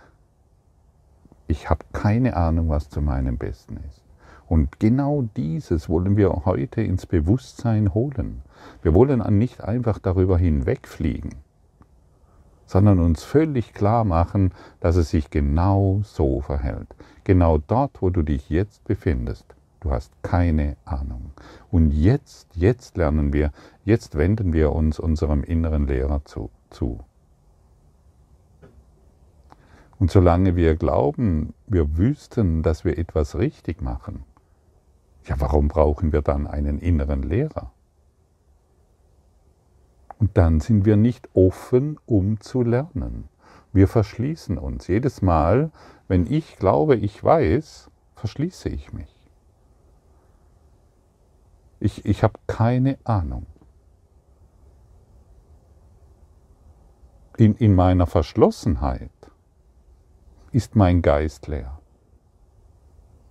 ich 1.51 1.69
habe 1.69 1.83
keine 1.91 2.37
Ahnung, 2.37 2.69
was 2.69 2.89
zu 2.89 3.01
meinem 3.01 3.37
Besten 3.37 3.77
ist. 3.89 4.01
Und 4.47 4.79
genau 4.79 5.27
dieses 5.35 5.89
wollen 5.89 6.15
wir 6.15 6.45
heute 6.45 6.81
ins 6.81 7.05
Bewusstsein 7.05 7.93
holen. 7.93 8.41
Wir 8.81 8.93
wollen 8.93 9.21
nicht 9.37 9.61
einfach 9.61 9.99
darüber 9.99 10.37
hinwegfliegen, 10.37 11.35
sondern 12.65 12.99
uns 12.99 13.23
völlig 13.23 13.73
klar 13.73 14.05
machen, 14.05 14.53
dass 14.79 14.95
es 14.95 15.09
sich 15.09 15.29
genau 15.29 16.01
so 16.03 16.39
verhält. 16.39 16.87
Genau 17.25 17.57
dort, 17.57 18.01
wo 18.01 18.09
du 18.09 18.23
dich 18.23 18.49
jetzt 18.49 18.85
befindest. 18.85 19.45
Du 19.81 19.91
hast 19.91 20.13
keine 20.21 20.77
Ahnung. 20.85 21.31
Und 21.69 21.91
jetzt, 21.91 22.47
jetzt 22.55 22.95
lernen 22.95 23.33
wir, 23.33 23.51
jetzt 23.83 24.15
wenden 24.15 24.53
wir 24.53 24.71
uns 24.71 24.99
unserem 24.99 25.43
inneren 25.43 25.85
Lehrer 25.87 26.23
zu. 26.23 26.49
zu. 26.69 26.99
Und 30.01 30.09
solange 30.09 30.55
wir 30.55 30.77
glauben, 30.77 31.53
wir 31.67 31.95
wüssten, 31.95 32.63
dass 32.63 32.83
wir 32.83 32.97
etwas 32.97 33.37
richtig 33.37 33.83
machen, 33.83 34.23
ja, 35.25 35.39
warum 35.39 35.67
brauchen 35.67 36.11
wir 36.11 36.23
dann 36.23 36.47
einen 36.47 36.79
inneren 36.79 37.21
Lehrer? 37.21 37.71
Und 40.17 40.35
dann 40.39 40.59
sind 40.59 40.85
wir 40.85 40.97
nicht 40.97 41.29
offen, 41.35 41.99
um 42.07 42.39
zu 42.39 42.63
lernen. 42.63 43.29
Wir 43.73 43.87
verschließen 43.87 44.57
uns. 44.57 44.87
Jedes 44.87 45.21
Mal, 45.21 45.69
wenn 46.07 46.25
ich 46.25 46.55
glaube, 46.57 46.95
ich 46.95 47.23
weiß, 47.23 47.91
verschließe 48.15 48.69
ich 48.69 48.91
mich. 48.93 49.29
Ich, 51.79 52.05
ich 52.05 52.23
habe 52.23 52.39
keine 52.47 52.97
Ahnung. 53.03 53.45
In, 57.37 57.53
in 57.53 57.75
meiner 57.75 58.07
Verschlossenheit 58.07 59.11
ist 60.51 60.75
mein 60.75 61.01
Geist 61.01 61.47
leer. 61.47 61.79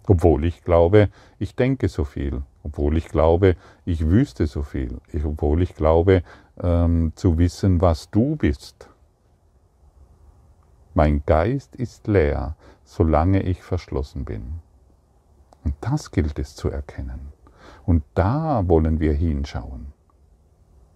Obwohl 0.07 0.45
ich 0.45 0.65
glaube, 0.65 1.09
ich 1.39 1.55
denke 1.55 1.89
so 1.89 2.05
viel, 2.05 2.43
obwohl 2.63 2.97
ich 2.97 3.09
glaube, 3.09 3.57
ich 3.85 4.07
wüsste 4.07 4.47
so 4.47 4.63
viel, 4.63 5.01
obwohl 5.25 5.63
ich 5.63 5.75
glaube, 5.75 6.23
ähm, 6.61 7.13
zu 7.15 7.39
wissen, 7.39 7.81
was 7.81 8.11
du 8.11 8.37
bist. 8.37 8.89
Mein 10.95 11.23
Geist 11.25 11.77
ist 11.77 12.09
leer, 12.09 12.57
solange 12.85 13.43
ich 13.43 13.63
verschlossen 13.63 14.25
bin. 14.25 14.61
Und 15.65 15.75
das 15.81 16.11
gilt 16.11 16.39
es 16.39 16.57
zu 16.57 16.69
erkennen. 16.71 17.33
Und 17.87 18.03
da 18.15 18.67
wollen 18.67 18.99
wir 18.99 19.13
hinschauen. 19.13 19.93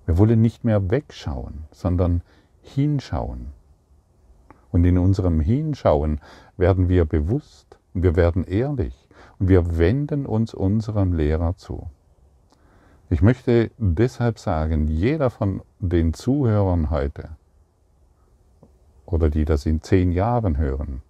Wir 0.06 0.18
wollen 0.18 0.40
nicht 0.40 0.64
mehr 0.64 0.90
wegschauen, 0.90 1.64
sondern 1.70 2.22
hinschauen. 2.62 3.52
Und 4.74 4.84
in 4.84 4.98
unserem 4.98 5.38
Hinschauen 5.38 6.20
werden 6.56 6.88
wir 6.88 7.04
bewusst 7.04 7.78
und 7.94 8.02
wir 8.02 8.16
werden 8.16 8.42
ehrlich 8.42 9.06
und 9.38 9.48
wir 9.48 9.78
wenden 9.78 10.26
uns 10.26 10.52
unserem 10.52 11.12
Lehrer 11.12 11.56
zu. 11.56 11.88
Ich 13.08 13.22
möchte 13.22 13.70
deshalb 13.78 14.40
sagen, 14.40 14.88
jeder 14.88 15.30
von 15.30 15.62
den 15.78 16.12
Zuhörern 16.12 16.90
heute 16.90 17.36
oder 19.06 19.30
die 19.30 19.44
das 19.44 19.64
in 19.64 19.80
zehn 19.80 20.10
Jahren 20.10 20.58
hören, 20.58 21.02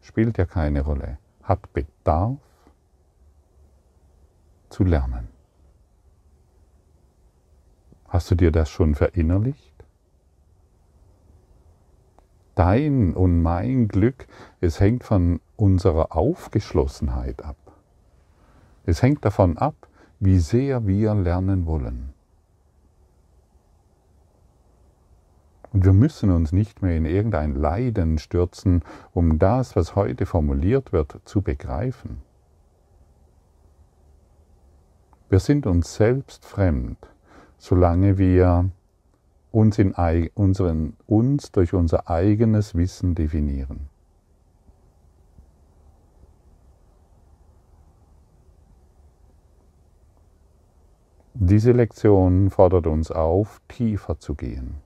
spielt 0.00 0.38
ja 0.38 0.46
keine 0.46 0.80
Rolle, 0.80 1.18
hat 1.42 1.70
Bedarf 1.74 2.38
zu 4.70 4.84
lernen. 4.84 5.28
Hast 8.08 8.30
du 8.30 8.36
dir 8.36 8.52
das 8.52 8.70
schon 8.70 8.94
verinnerlicht? 8.94 9.71
Dein 12.54 13.14
und 13.14 13.40
mein 13.40 13.88
Glück, 13.88 14.26
es 14.60 14.78
hängt 14.78 15.04
von 15.04 15.40
unserer 15.56 16.14
Aufgeschlossenheit 16.14 17.42
ab. 17.44 17.56
Es 18.84 19.02
hängt 19.02 19.24
davon 19.24 19.56
ab, 19.56 19.88
wie 20.20 20.38
sehr 20.38 20.86
wir 20.86 21.14
lernen 21.14 21.66
wollen. 21.66 22.12
Und 25.72 25.86
wir 25.86 25.94
müssen 25.94 26.30
uns 26.30 26.52
nicht 26.52 26.82
mehr 26.82 26.96
in 26.96 27.06
irgendein 27.06 27.54
Leiden 27.54 28.18
stürzen, 28.18 28.82
um 29.14 29.38
das, 29.38 29.74
was 29.74 29.96
heute 29.96 30.26
formuliert 30.26 30.92
wird, 30.92 31.20
zu 31.24 31.40
begreifen. 31.40 32.20
Wir 35.30 35.38
sind 35.38 35.66
uns 35.66 35.94
selbst 35.94 36.44
fremd, 36.44 36.98
solange 37.56 38.18
wir 38.18 38.68
uns, 39.52 39.78
in 39.78 39.94
unseren, 40.34 40.96
uns 41.06 41.52
durch 41.52 41.74
unser 41.74 42.08
eigenes 42.10 42.74
Wissen 42.74 43.14
definieren. 43.14 43.88
Diese 51.34 51.72
Lektion 51.72 52.50
fordert 52.50 52.86
uns 52.86 53.10
auf, 53.10 53.60
tiefer 53.68 54.18
zu 54.18 54.34
gehen, 54.34 54.76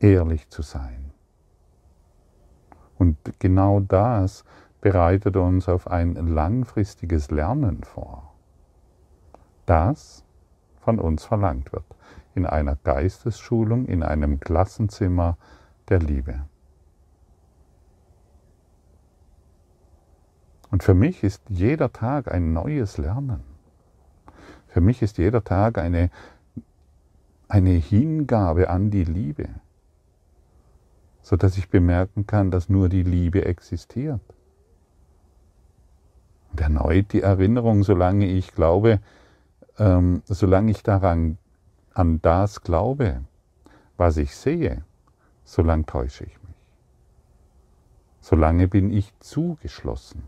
ehrlich 0.00 0.48
zu 0.48 0.62
sein. 0.62 1.12
Und 2.98 3.16
genau 3.38 3.80
das 3.80 4.44
bereitet 4.80 5.36
uns 5.36 5.68
auf 5.68 5.88
ein 5.88 6.14
langfristiges 6.14 7.30
Lernen 7.30 7.82
vor, 7.84 8.32
das 9.66 10.24
von 10.80 10.98
uns 10.98 11.24
verlangt 11.24 11.72
wird, 11.72 11.84
in 12.34 12.46
einer 12.46 12.76
Geistesschulung, 12.76 13.86
in 13.86 14.02
einem 14.02 14.40
Klassenzimmer 14.40 15.36
der 15.88 16.00
Liebe. 16.00 16.44
Und 20.70 20.82
für 20.82 20.94
mich 20.94 21.24
ist 21.24 21.42
jeder 21.48 21.92
Tag 21.92 22.30
ein 22.32 22.52
neues 22.52 22.98
Lernen. 22.98 23.40
Für 24.66 24.80
mich 24.80 25.00
ist 25.02 25.18
jeder 25.18 25.42
Tag 25.42 25.78
eine, 25.78 26.10
eine 27.48 27.70
Hingabe 27.70 28.68
an 28.68 28.90
die 28.90 29.04
Liebe, 29.04 29.48
sodass 31.22 31.56
ich 31.56 31.70
bemerken 31.70 32.26
kann, 32.26 32.50
dass 32.50 32.68
nur 32.68 32.88
die 32.88 33.02
Liebe 33.02 33.44
existiert. 33.46 34.20
Und 36.50 36.60
erneut 36.60 37.12
die 37.12 37.22
Erinnerung, 37.22 37.82
solange 37.82 38.26
ich 38.26 38.54
glaube, 38.54 39.00
ähm, 39.78 40.22
solange 40.26 40.70
ich 40.70 40.82
daran 40.82 41.38
an 41.98 42.20
das 42.22 42.62
glaube, 42.62 43.22
was 43.96 44.16
ich 44.18 44.34
sehe, 44.36 44.84
solange 45.44 45.84
täusche 45.84 46.24
ich 46.24 46.42
mich. 46.42 46.54
Solange 48.20 48.68
bin 48.68 48.92
ich 48.92 49.12
zugeschlossen. 49.18 50.22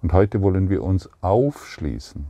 Und 0.00 0.12
heute 0.14 0.40
wollen 0.40 0.70
wir 0.70 0.82
uns 0.82 1.10
aufschließen 1.20 2.26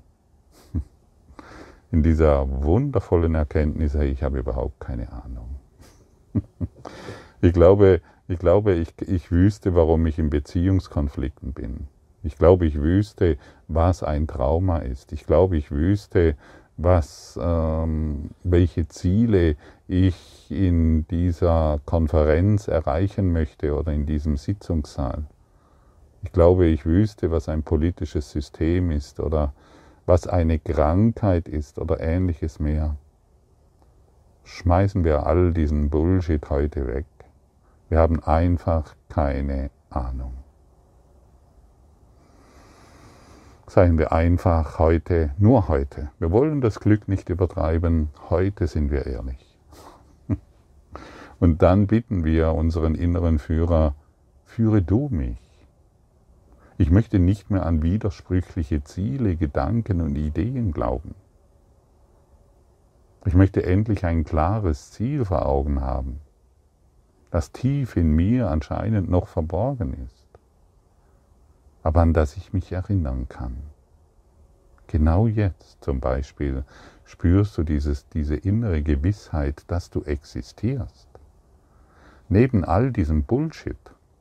in 1.93 2.03
dieser 2.03 2.65
wundervollen 2.65 3.37
Erkenntnis, 3.37 3.95
ich 3.95 4.25
habe 4.25 4.41
überhaupt 4.41 4.81
keine 4.81 5.13
Ahnung. 5.13 5.55
ich 7.41 7.53
glaube, 7.53 8.01
ich, 8.27 8.39
glaube 8.41 8.73
ich, 8.73 8.93
ich 9.01 9.31
wüsste, 9.31 9.77
warum 9.77 10.07
ich 10.07 10.19
in 10.19 10.31
Beziehungskonflikten 10.31 11.53
bin. 11.53 11.87
Ich 12.25 12.37
glaube, 12.37 12.67
ich 12.67 12.81
wüsste, 12.81 13.37
was 13.69 14.03
ein 14.03 14.27
Trauma 14.27 14.79
ist. 14.79 15.13
Ich 15.13 15.25
glaube, 15.27 15.57
ich 15.57 15.71
wüsste, 15.71 16.37
was, 16.77 17.39
ähm, 17.41 18.31
welche 18.43 18.89
Ziele 18.89 19.57
ich 19.87 20.51
in 20.51 21.07
dieser 21.09 21.81
Konferenz 21.85 22.69
erreichen 22.69 23.33
möchte 23.33 23.77
oder 23.77 23.93
in 23.93 24.07
diesem 24.07 24.37
Sitzungssaal. 24.37 25.25
Ich 26.23 26.33
glaube, 26.33 26.67
ich 26.67 26.87
wüsste, 26.87 27.31
was 27.31 27.49
ein 27.49 27.63
politisches 27.63 28.31
System 28.31 28.91
ist 28.91 29.21
oder 29.21 29.53
was 30.07 30.27
eine 30.27 30.59
Krankheit 30.59 31.49
ist 31.49 31.79
oder 31.79 32.01
ähnliches 32.01 32.59
mehr. 32.61 32.97
Schmeißen 34.45 35.05
wir 35.05 35.27
all 35.27 35.53
diesen 35.53 35.91
Bullshit 35.91 36.51
heute 36.51 36.87
weg. 36.87 37.07
Wir 37.89 37.99
haben 37.99 38.23
einfach 38.23 38.95
keine 39.09 39.71
Ahnung. 39.91 40.44
Seien 43.67 43.99
wir 43.99 44.13
einfach 44.13 44.79
heute, 44.79 45.31
nur 45.39 45.69
heute. 45.69 46.11
Wir 46.19 46.31
wollen 46.31 46.61
das 46.61 46.81
Glück 46.81 47.09
nicht 47.09 47.31
übertreiben. 47.31 48.11
Heute 48.29 48.67
sind 48.67 48.91
wir 48.91 49.07
ehrlich. 49.07 49.59
Und 51.41 51.63
dann 51.63 51.87
bitten 51.87 52.25
wir 52.25 52.53
unseren 52.53 52.95
inneren 52.95 53.39
Führer, 53.39 53.95
führe 54.45 54.83
du 54.83 55.09
mich. 55.11 55.39
Ich 56.77 56.91
möchte 56.91 57.19
nicht 57.19 57.51
mehr 57.51 57.65
an 57.67 57.83
widersprüchliche 57.83 58.83
Ziele, 58.85 59.37
Gedanken 59.37 60.01
und 60.01 60.17
Ideen 60.17 60.73
glauben. 60.73 61.15
Ich 63.27 63.35
möchte 63.35 63.65
endlich 63.65 64.05
ein 64.05 64.25
klares 64.25 64.91
Ziel 64.91 65.25
vor 65.25 65.47
Augen 65.47 65.81
haben, 65.81 66.21
das 67.31 67.53
tief 67.53 67.97
in 67.97 68.11
mir 68.11 68.51
anscheinend 68.51 69.09
noch 69.09 69.29
verborgen 69.29 69.95
ist, 70.07 70.24
aber 71.85 72.01
an 72.01 72.13
das 72.15 72.37
ich 72.37 72.53
mich 72.53 72.73
erinnern 72.73 73.29
kann. 73.29 73.59
Genau 74.89 75.27
jetzt 75.27 75.85
zum 75.85 76.01
Beispiel 76.01 76.65
spürst 77.05 77.57
du 77.57 77.63
dieses, 77.63 78.09
diese 78.09 78.35
innere 78.35 78.83
Gewissheit, 78.83 79.63
dass 79.69 79.91
du 79.91 80.03
existierst. 80.03 81.09
Neben 82.29 82.65
all 82.65 82.91
diesem 82.91 83.25
Bullshit, 83.25 83.77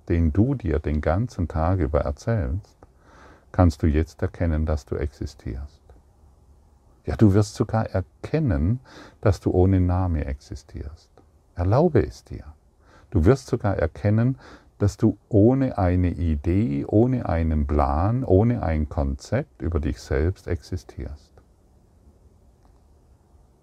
den 0.10 0.34
du 0.34 0.56
dir 0.56 0.80
den 0.80 1.00
ganzen 1.00 1.48
Tag 1.48 1.80
über 1.80 2.02
erzählst, 2.02 2.78
kannst 3.54 3.82
du 3.82 3.88
jetzt 3.88 4.22
erkennen, 4.22 4.66
dass 4.66 4.86
du 4.86 4.96
existierst. 4.96 5.82
Ja, 7.06 7.16
du 7.16 7.34
wirst 7.34 7.56
sogar 7.56 7.86
erkennen, 7.86 8.82
dass 9.22 9.40
du 9.40 9.52
ohne 9.52 9.80
Name 9.80 10.26
existierst. 10.26 11.10
Erlaube 11.56 12.06
es 12.06 12.24
dir. 12.26 12.44
Du 13.10 13.26
wirst 13.26 13.48
sogar 13.48 13.78
erkennen, 13.78 14.38
dass 14.84 14.98
du 14.98 15.18
ohne 15.30 15.78
eine 15.78 16.10
Idee, 16.10 16.84
ohne 16.86 17.30
einen 17.30 17.66
Plan, 17.66 18.26
ohne 18.26 18.64
ein 18.64 18.90
Konzept 18.90 19.62
über 19.62 19.80
dich 19.80 19.98
selbst 20.02 20.46
existierst. 20.46 21.32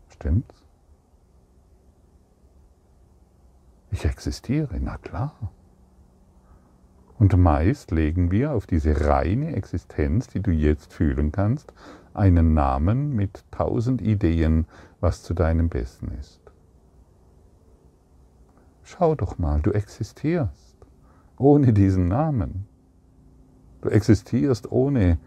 Stimmt's? 0.09 0.65
Ich 3.91 4.07
existiere, 4.07 4.81
na 4.81 4.97
klar. 4.97 5.53
Und 7.19 7.37
meist 7.37 7.91
legen 7.91 8.31
wir 8.31 8.53
auf 8.53 8.67
diese 8.67 9.07
reine 9.07 9.55
Existenz, 9.55 10.27
die 10.27 10.41
du 10.41 10.51
jetzt 10.51 10.95
fühlen 10.95 11.33
kannst, 11.33 11.75
einen 12.15 12.55
Namen 12.55 13.15
mit 13.15 13.45
tausend 13.51 14.01
Ideen, 14.01 14.67
was 15.01 15.23
zu 15.23 15.35
deinem 15.35 15.69
Besten 15.69 16.13
ist. 16.19 16.41
Schau 18.85 19.15
doch 19.15 19.37
mal, 19.37 19.61
du 19.61 19.73
existierst 19.73 20.70
ohne 21.41 21.73
diesen 21.73 22.09
Namen. 22.09 22.67
Du 23.81 23.89
existierst 23.89 24.71
ohne, 24.71 25.19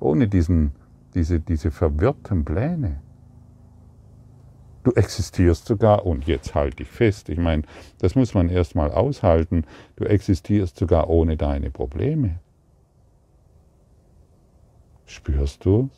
ohne 0.00 0.26
diesen, 0.26 0.72
diese, 1.14 1.38
diese 1.38 1.70
verwirrten 1.70 2.44
Pläne. 2.44 3.00
Du 4.84 4.90
existierst 4.92 5.66
sogar, 5.66 6.06
und 6.06 6.26
jetzt 6.26 6.54
halte 6.54 6.82
ich 6.82 6.88
fest, 6.88 7.28
ich 7.28 7.38
meine, 7.38 7.62
das 7.98 8.16
muss 8.16 8.34
man 8.34 8.48
erstmal 8.48 8.90
aushalten, 8.90 9.64
du 9.96 10.04
existierst 10.04 10.76
sogar 10.76 11.08
ohne 11.08 11.36
deine 11.36 11.70
Probleme. 11.70 12.40
Spürst 15.04 15.64
du? 15.64 15.90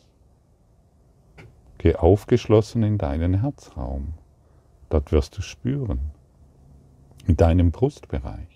Geh 1.77 1.95
aufgeschlossen 1.95 2.83
in 2.83 2.97
deinen 2.97 3.41
Herzraum. 3.41 4.13
Dort 4.89 5.11
wirst 5.11 5.37
du 5.37 5.41
spüren. 5.41 6.11
In 7.25 7.37
deinem 7.37 7.71
Brustbereich. 7.71 8.54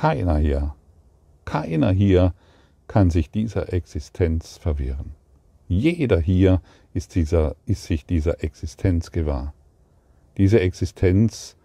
Keiner 0.00 0.38
hier 0.38 0.74
keiner 1.50 1.90
hier 1.90 2.32
kann 2.86 3.10
sich 3.10 3.28
dieser 3.32 3.72
Existenz 3.72 4.56
verwirren. 4.56 5.16
Jeder 5.66 6.20
hier 6.20 6.62
ist, 6.94 7.16
dieser, 7.16 7.56
ist 7.66 7.84
sich 7.84 8.06
dieser 8.06 8.44
Existenz 8.44 9.10
gewahr. 9.10 9.52
Diese 10.36 10.60
Existenz, 10.60 11.56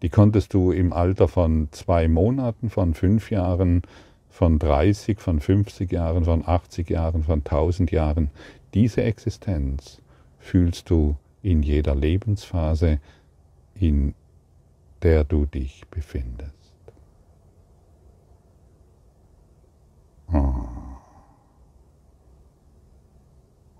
die 0.00 0.08
konntest 0.08 0.54
du 0.54 0.72
im 0.72 0.94
Alter 0.94 1.28
von 1.28 1.68
zwei 1.70 2.08
Monaten, 2.08 2.70
von 2.70 2.94
fünf 2.94 3.30
Jahren, 3.30 3.82
von 4.30 4.58
30, 4.58 5.20
von 5.20 5.38
50 5.38 5.92
Jahren, 5.92 6.24
von 6.24 6.48
80 6.48 6.88
Jahren, 6.88 7.24
von 7.24 7.40
1000 7.40 7.90
Jahren, 7.90 8.30
diese 8.72 9.02
Existenz 9.02 10.00
fühlst 10.38 10.88
du 10.88 11.16
in 11.42 11.62
jeder 11.62 11.94
Lebensphase, 11.94 13.00
in 13.74 14.14
der 15.02 15.24
du 15.24 15.44
dich 15.44 15.82
befindest. 15.90 16.59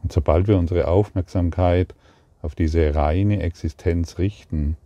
Und 0.02 0.12
sobald 0.12 0.48
wir 0.48 0.58
unsere 0.58 0.88
Aufmerksamkeit 0.88 1.94
auf 2.42 2.54
diese 2.54 2.94
reine 2.94 3.42
Existenz 3.42 4.18
richten, 4.18 4.76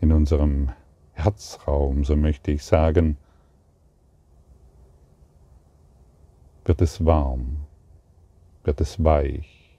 in 0.00 0.12
unserem 0.12 0.70
Herzraum, 1.12 2.04
so 2.04 2.16
möchte 2.16 2.50
ich 2.50 2.64
sagen, 2.64 3.16
wird 6.64 6.80
es 6.80 7.04
warm, 7.04 7.66
wird 8.64 8.80
es 8.80 9.02
weich. 9.04 9.78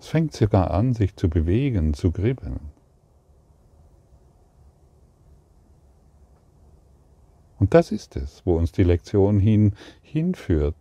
Es 0.00 0.08
fängt 0.08 0.32
sogar 0.32 0.72
an, 0.72 0.94
sich 0.94 1.14
zu 1.14 1.28
bewegen, 1.28 1.94
zu 1.94 2.10
kribbeln. 2.10 2.71
Und 7.62 7.74
das 7.74 7.92
ist 7.92 8.16
es, 8.16 8.42
wo 8.44 8.56
uns 8.56 8.72
die 8.72 8.82
Lektion 8.82 9.38
hin, 9.38 9.74
hinführt. 10.02 10.74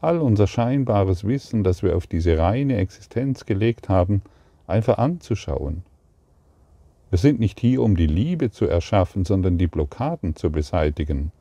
All 0.00 0.20
unser 0.20 0.46
scheinbares 0.46 1.24
Wissen, 1.24 1.64
das 1.64 1.82
wir 1.82 1.96
auf 1.96 2.06
diese 2.06 2.38
reine 2.38 2.76
Existenz 2.76 3.46
gelegt 3.46 3.88
haben, 3.88 4.22
einfach 4.68 4.98
anzuschauen. 4.98 5.82
Wir 7.10 7.18
sind 7.18 7.40
nicht 7.40 7.58
hier, 7.58 7.82
um 7.82 7.96
die 7.96 8.06
Liebe 8.06 8.52
zu 8.52 8.66
erschaffen, 8.66 9.24
sondern 9.24 9.58
die 9.58 9.66
Blockaden 9.66 10.36
zu 10.36 10.52
beseitigen, 10.52 11.32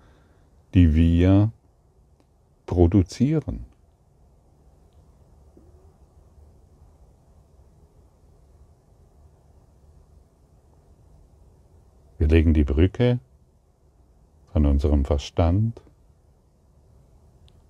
die 0.73 0.95
wir 0.95 1.51
produzieren. 2.65 3.65
Wir 12.17 12.27
legen 12.27 12.55
die 12.55 12.63
Brücke 12.63 13.19
von 14.59 14.65
unserem 14.65 15.05
Verstand, 15.05 15.81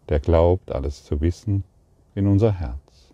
der 0.09 0.19
glaubt, 0.19 0.71
alles 0.71 1.03
zu 1.03 1.21
wissen, 1.21 1.63
in 2.15 2.25
unser 2.25 2.51
Herz. 2.51 3.13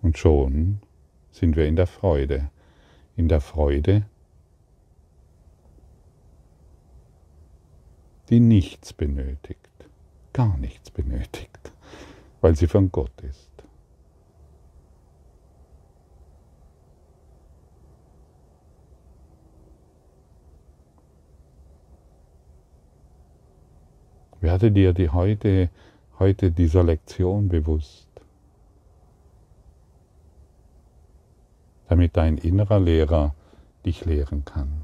Und 0.00 0.16
schon 0.16 0.80
sind 1.30 1.54
wir 1.54 1.66
in 1.66 1.76
der 1.76 1.86
Freude, 1.86 2.50
in 3.14 3.28
der 3.28 3.42
Freude, 3.42 4.06
die 8.30 8.40
nichts 8.40 8.94
benötigt, 8.94 9.68
gar 10.32 10.56
nichts 10.56 10.90
benötigt, 10.90 11.72
weil 12.40 12.56
sie 12.56 12.68
von 12.68 12.90
Gott 12.90 13.20
ist. 13.20 13.51
Werde 24.42 24.72
dir 24.72 24.92
die 24.92 25.08
heute, 25.08 25.70
heute 26.18 26.50
dieser 26.50 26.82
Lektion 26.82 27.48
bewusst, 27.48 28.08
damit 31.88 32.16
dein 32.16 32.38
innerer 32.38 32.80
Lehrer 32.80 33.36
dich 33.86 34.04
lehren 34.04 34.44
kann. 34.44 34.82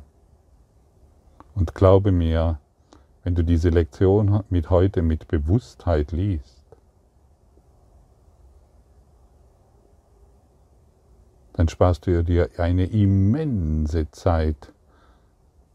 Und 1.57 1.75
glaube 1.75 2.13
mir, 2.13 2.61
wenn 3.25 3.35
du 3.35 3.43
diese 3.43 3.71
Lektion 3.71 4.45
mit 4.49 4.71
heute 4.71 5.03
mit 5.03 5.27
Bewusstheit 5.27 6.13
liest, 6.13 6.65
dann 11.55 11.69
sparst 11.69 12.07
du 12.07 12.23
dir 12.23 12.49
eine 12.59 12.85
immense 12.85 14.09
Zeit 14.13 14.73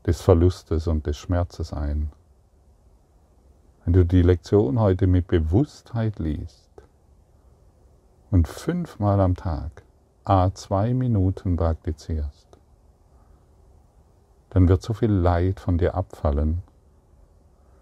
des 0.08 0.22
Verlustes 0.22 0.88
und 0.88 1.06
des 1.06 1.18
Schmerzes 1.18 1.74
ein. 1.74 2.10
Wenn 3.86 3.92
du 3.94 4.06
die 4.06 4.22
Lektion 4.22 4.80
heute 4.80 5.08
mit 5.08 5.28
Bewusstheit 5.28 6.18
liest 6.18 6.72
und 8.32 8.48
fünfmal 8.48 9.20
am 9.20 9.36
Tag 9.36 9.84
a 10.24 10.54
zwei 10.54 10.94
Minuten 10.94 11.58
praktizierst, 11.58 12.48
dann 14.52 14.70
wird 14.70 14.82
so 14.82 14.94
viel 14.94 15.12
Leid 15.12 15.60
von 15.60 15.78
dir 15.78 15.96
abfallen, 15.96 16.64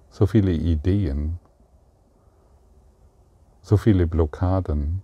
so 0.10 0.26
viele 0.26 0.54
Ideen, 0.54 1.38
so 3.62 3.78
viele 3.78 4.08
Blockaden, 4.08 5.04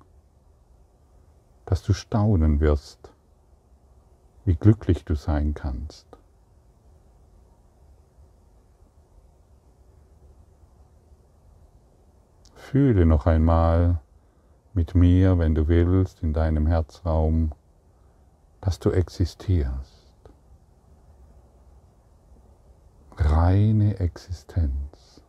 dass 1.66 1.84
du 1.84 1.94
staunen 1.94 2.60
wirst, 2.60 3.12
wie 4.46 4.56
glücklich 4.56 5.06
du 5.06 5.14
sein 5.14 5.54
kannst. 5.54 6.07
Fühle 12.70 13.06
noch 13.06 13.26
einmal 13.26 14.02
mit 14.74 14.94
mir, 14.94 15.38
wenn 15.38 15.56
du 15.56 15.70
willst, 15.70 16.22
in 16.22 16.34
deinem 16.34 16.68
Herzraum, 16.68 17.54
dass 18.60 18.78
du 18.80 18.92
existierst. 18.92 20.04
Reine 23.16 23.98
Existenz. 24.02 25.22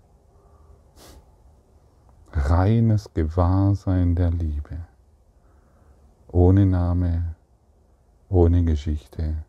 Reines 2.32 3.14
Gewahrsein 3.14 4.16
der 4.16 4.32
Liebe 4.32 4.78
ohne 6.26 6.66
Name, 6.66 7.36
ohne 8.28 8.64
Geschichte, 8.64 9.44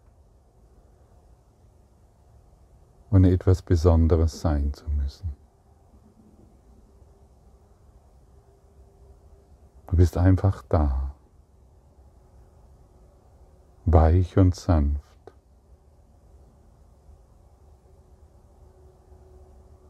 ohne 3.09 3.31
etwas 3.31 3.63
Besonderes 3.63 4.39
sein 4.39 4.73
zu 4.73 4.85
müssen. 4.91 5.38
Du 9.89 9.97
bist 9.97 10.17
einfach 10.17 10.61
da, 10.69 11.15
weich 13.85 14.37
und 14.37 14.53
sanft. 14.53 15.03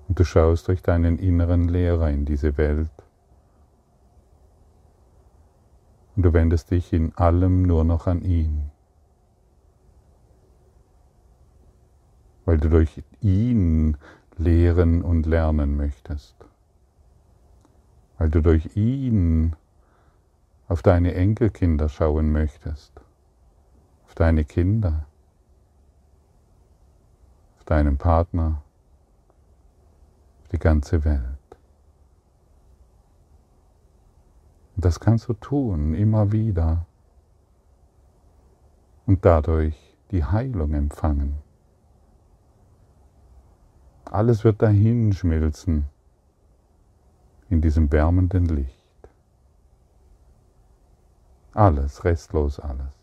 Und 0.08 0.18
du 0.18 0.24
schaust 0.24 0.70
durch 0.70 0.82
deinen 0.82 1.20
inneren 1.20 1.68
Lehrer 1.68 2.10
in 2.10 2.24
diese 2.24 2.58
Welt. 2.58 2.90
Und 6.16 6.24
du 6.24 6.32
wendest 6.32 6.72
dich 6.72 6.94
in 6.94 7.14
allem 7.18 7.64
nur 7.64 7.84
noch 7.84 8.08
an 8.08 8.22
ihn, 8.22 8.72
weil 12.46 12.58
du 12.58 12.70
durch 12.70 13.04
ihn 13.20 13.98
lehren 14.38 15.02
und 15.02 15.26
lernen 15.26 15.76
möchtest, 15.76 16.36
weil 18.18 18.30
du 18.30 18.42
durch 18.42 18.78
ihn 18.78 19.58
auf 20.70 20.84
deine 20.84 21.16
Enkelkinder 21.16 21.90
schauen 21.90 22.32
möchtest, 22.32 22.94
auf 24.06 24.14
deine 24.14 24.46
Kinder, 24.46 25.08
auf 27.58 27.64
deinen 27.66 27.98
Partner, 27.98 28.62
auf 30.42 30.48
die 30.50 30.60
ganze 30.60 31.04
Welt. 31.04 31.24
Und 34.76 34.86
das 34.86 35.00
kannst 35.00 35.28
du 35.28 35.34
tun, 35.34 35.96
immer 35.96 36.32
wieder. 36.32 36.86
Und 39.08 39.26
dadurch 39.26 39.98
die 40.12 40.24
Heilung 40.24 40.76
empfangen. 40.76 41.40
Alles 44.06 44.44
wird 44.44 44.62
dahin 44.62 45.14
schmilzen 45.14 45.88
in 47.50 47.60
diesem 47.60 47.92
wärmenden 47.92 48.46
Licht. 48.46 48.79
Alles, 51.54 52.04
restlos 52.04 52.60
alles. 52.60 53.00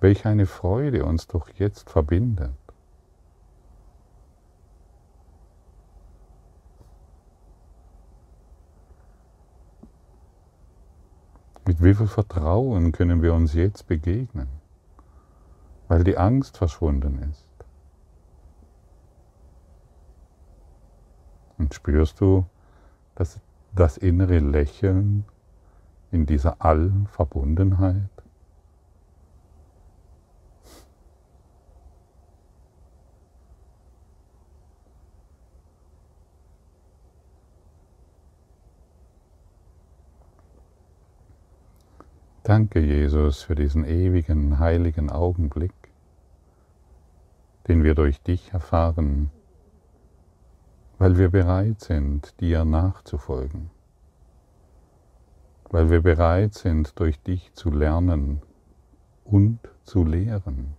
Welch 0.00 0.26
eine 0.26 0.44
Freude 0.44 1.06
uns 1.06 1.26
doch 1.26 1.48
jetzt 1.54 1.88
verbindet. 1.88 2.52
Mit 11.66 11.82
wie 11.82 11.94
viel 11.94 12.06
Vertrauen 12.06 12.92
können 12.92 13.22
wir 13.22 13.32
uns 13.32 13.54
jetzt 13.54 13.86
begegnen, 13.86 14.48
weil 15.88 16.04
die 16.04 16.18
Angst 16.18 16.58
verschwunden 16.58 17.18
ist. 17.30 17.53
Und 21.58 21.74
spürst 21.74 22.20
du 22.20 22.46
das, 23.14 23.40
das 23.74 23.96
innere 23.96 24.38
Lächeln 24.38 25.24
in 26.10 26.26
dieser 26.26 26.60
Allverbundenheit? 26.60 28.08
Danke, 42.46 42.80
Jesus, 42.80 43.42
für 43.42 43.54
diesen 43.54 43.86
ewigen, 43.86 44.58
heiligen 44.58 45.08
Augenblick, 45.08 45.72
den 47.68 47.82
wir 47.82 47.94
durch 47.94 48.20
dich 48.20 48.52
erfahren, 48.52 49.30
weil 50.98 51.18
wir 51.18 51.30
bereit 51.30 51.80
sind, 51.80 52.40
dir 52.40 52.64
nachzufolgen, 52.64 53.70
weil 55.70 55.90
wir 55.90 56.02
bereit 56.02 56.54
sind, 56.54 56.98
durch 56.98 57.20
dich 57.20 57.52
zu 57.54 57.70
lernen 57.70 58.40
und 59.24 59.58
zu 59.84 60.04
lehren. 60.04 60.74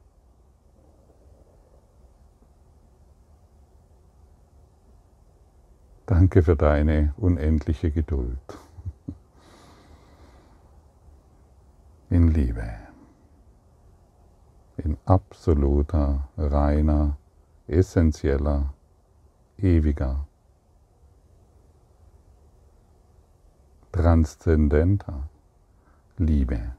Danke 6.05 6.43
für 6.43 6.55
deine 6.55 7.13
unendliche 7.17 7.91
Geduld. 7.91 8.59
in 12.09 12.29
Liebe, 12.29 12.63
in 14.77 14.97
absoluter, 15.05 16.29
reiner, 16.37 17.17
essentieller, 17.67 18.74
ewiger, 19.57 20.25
transzendenter 23.91 25.29
Liebe. 26.17 26.75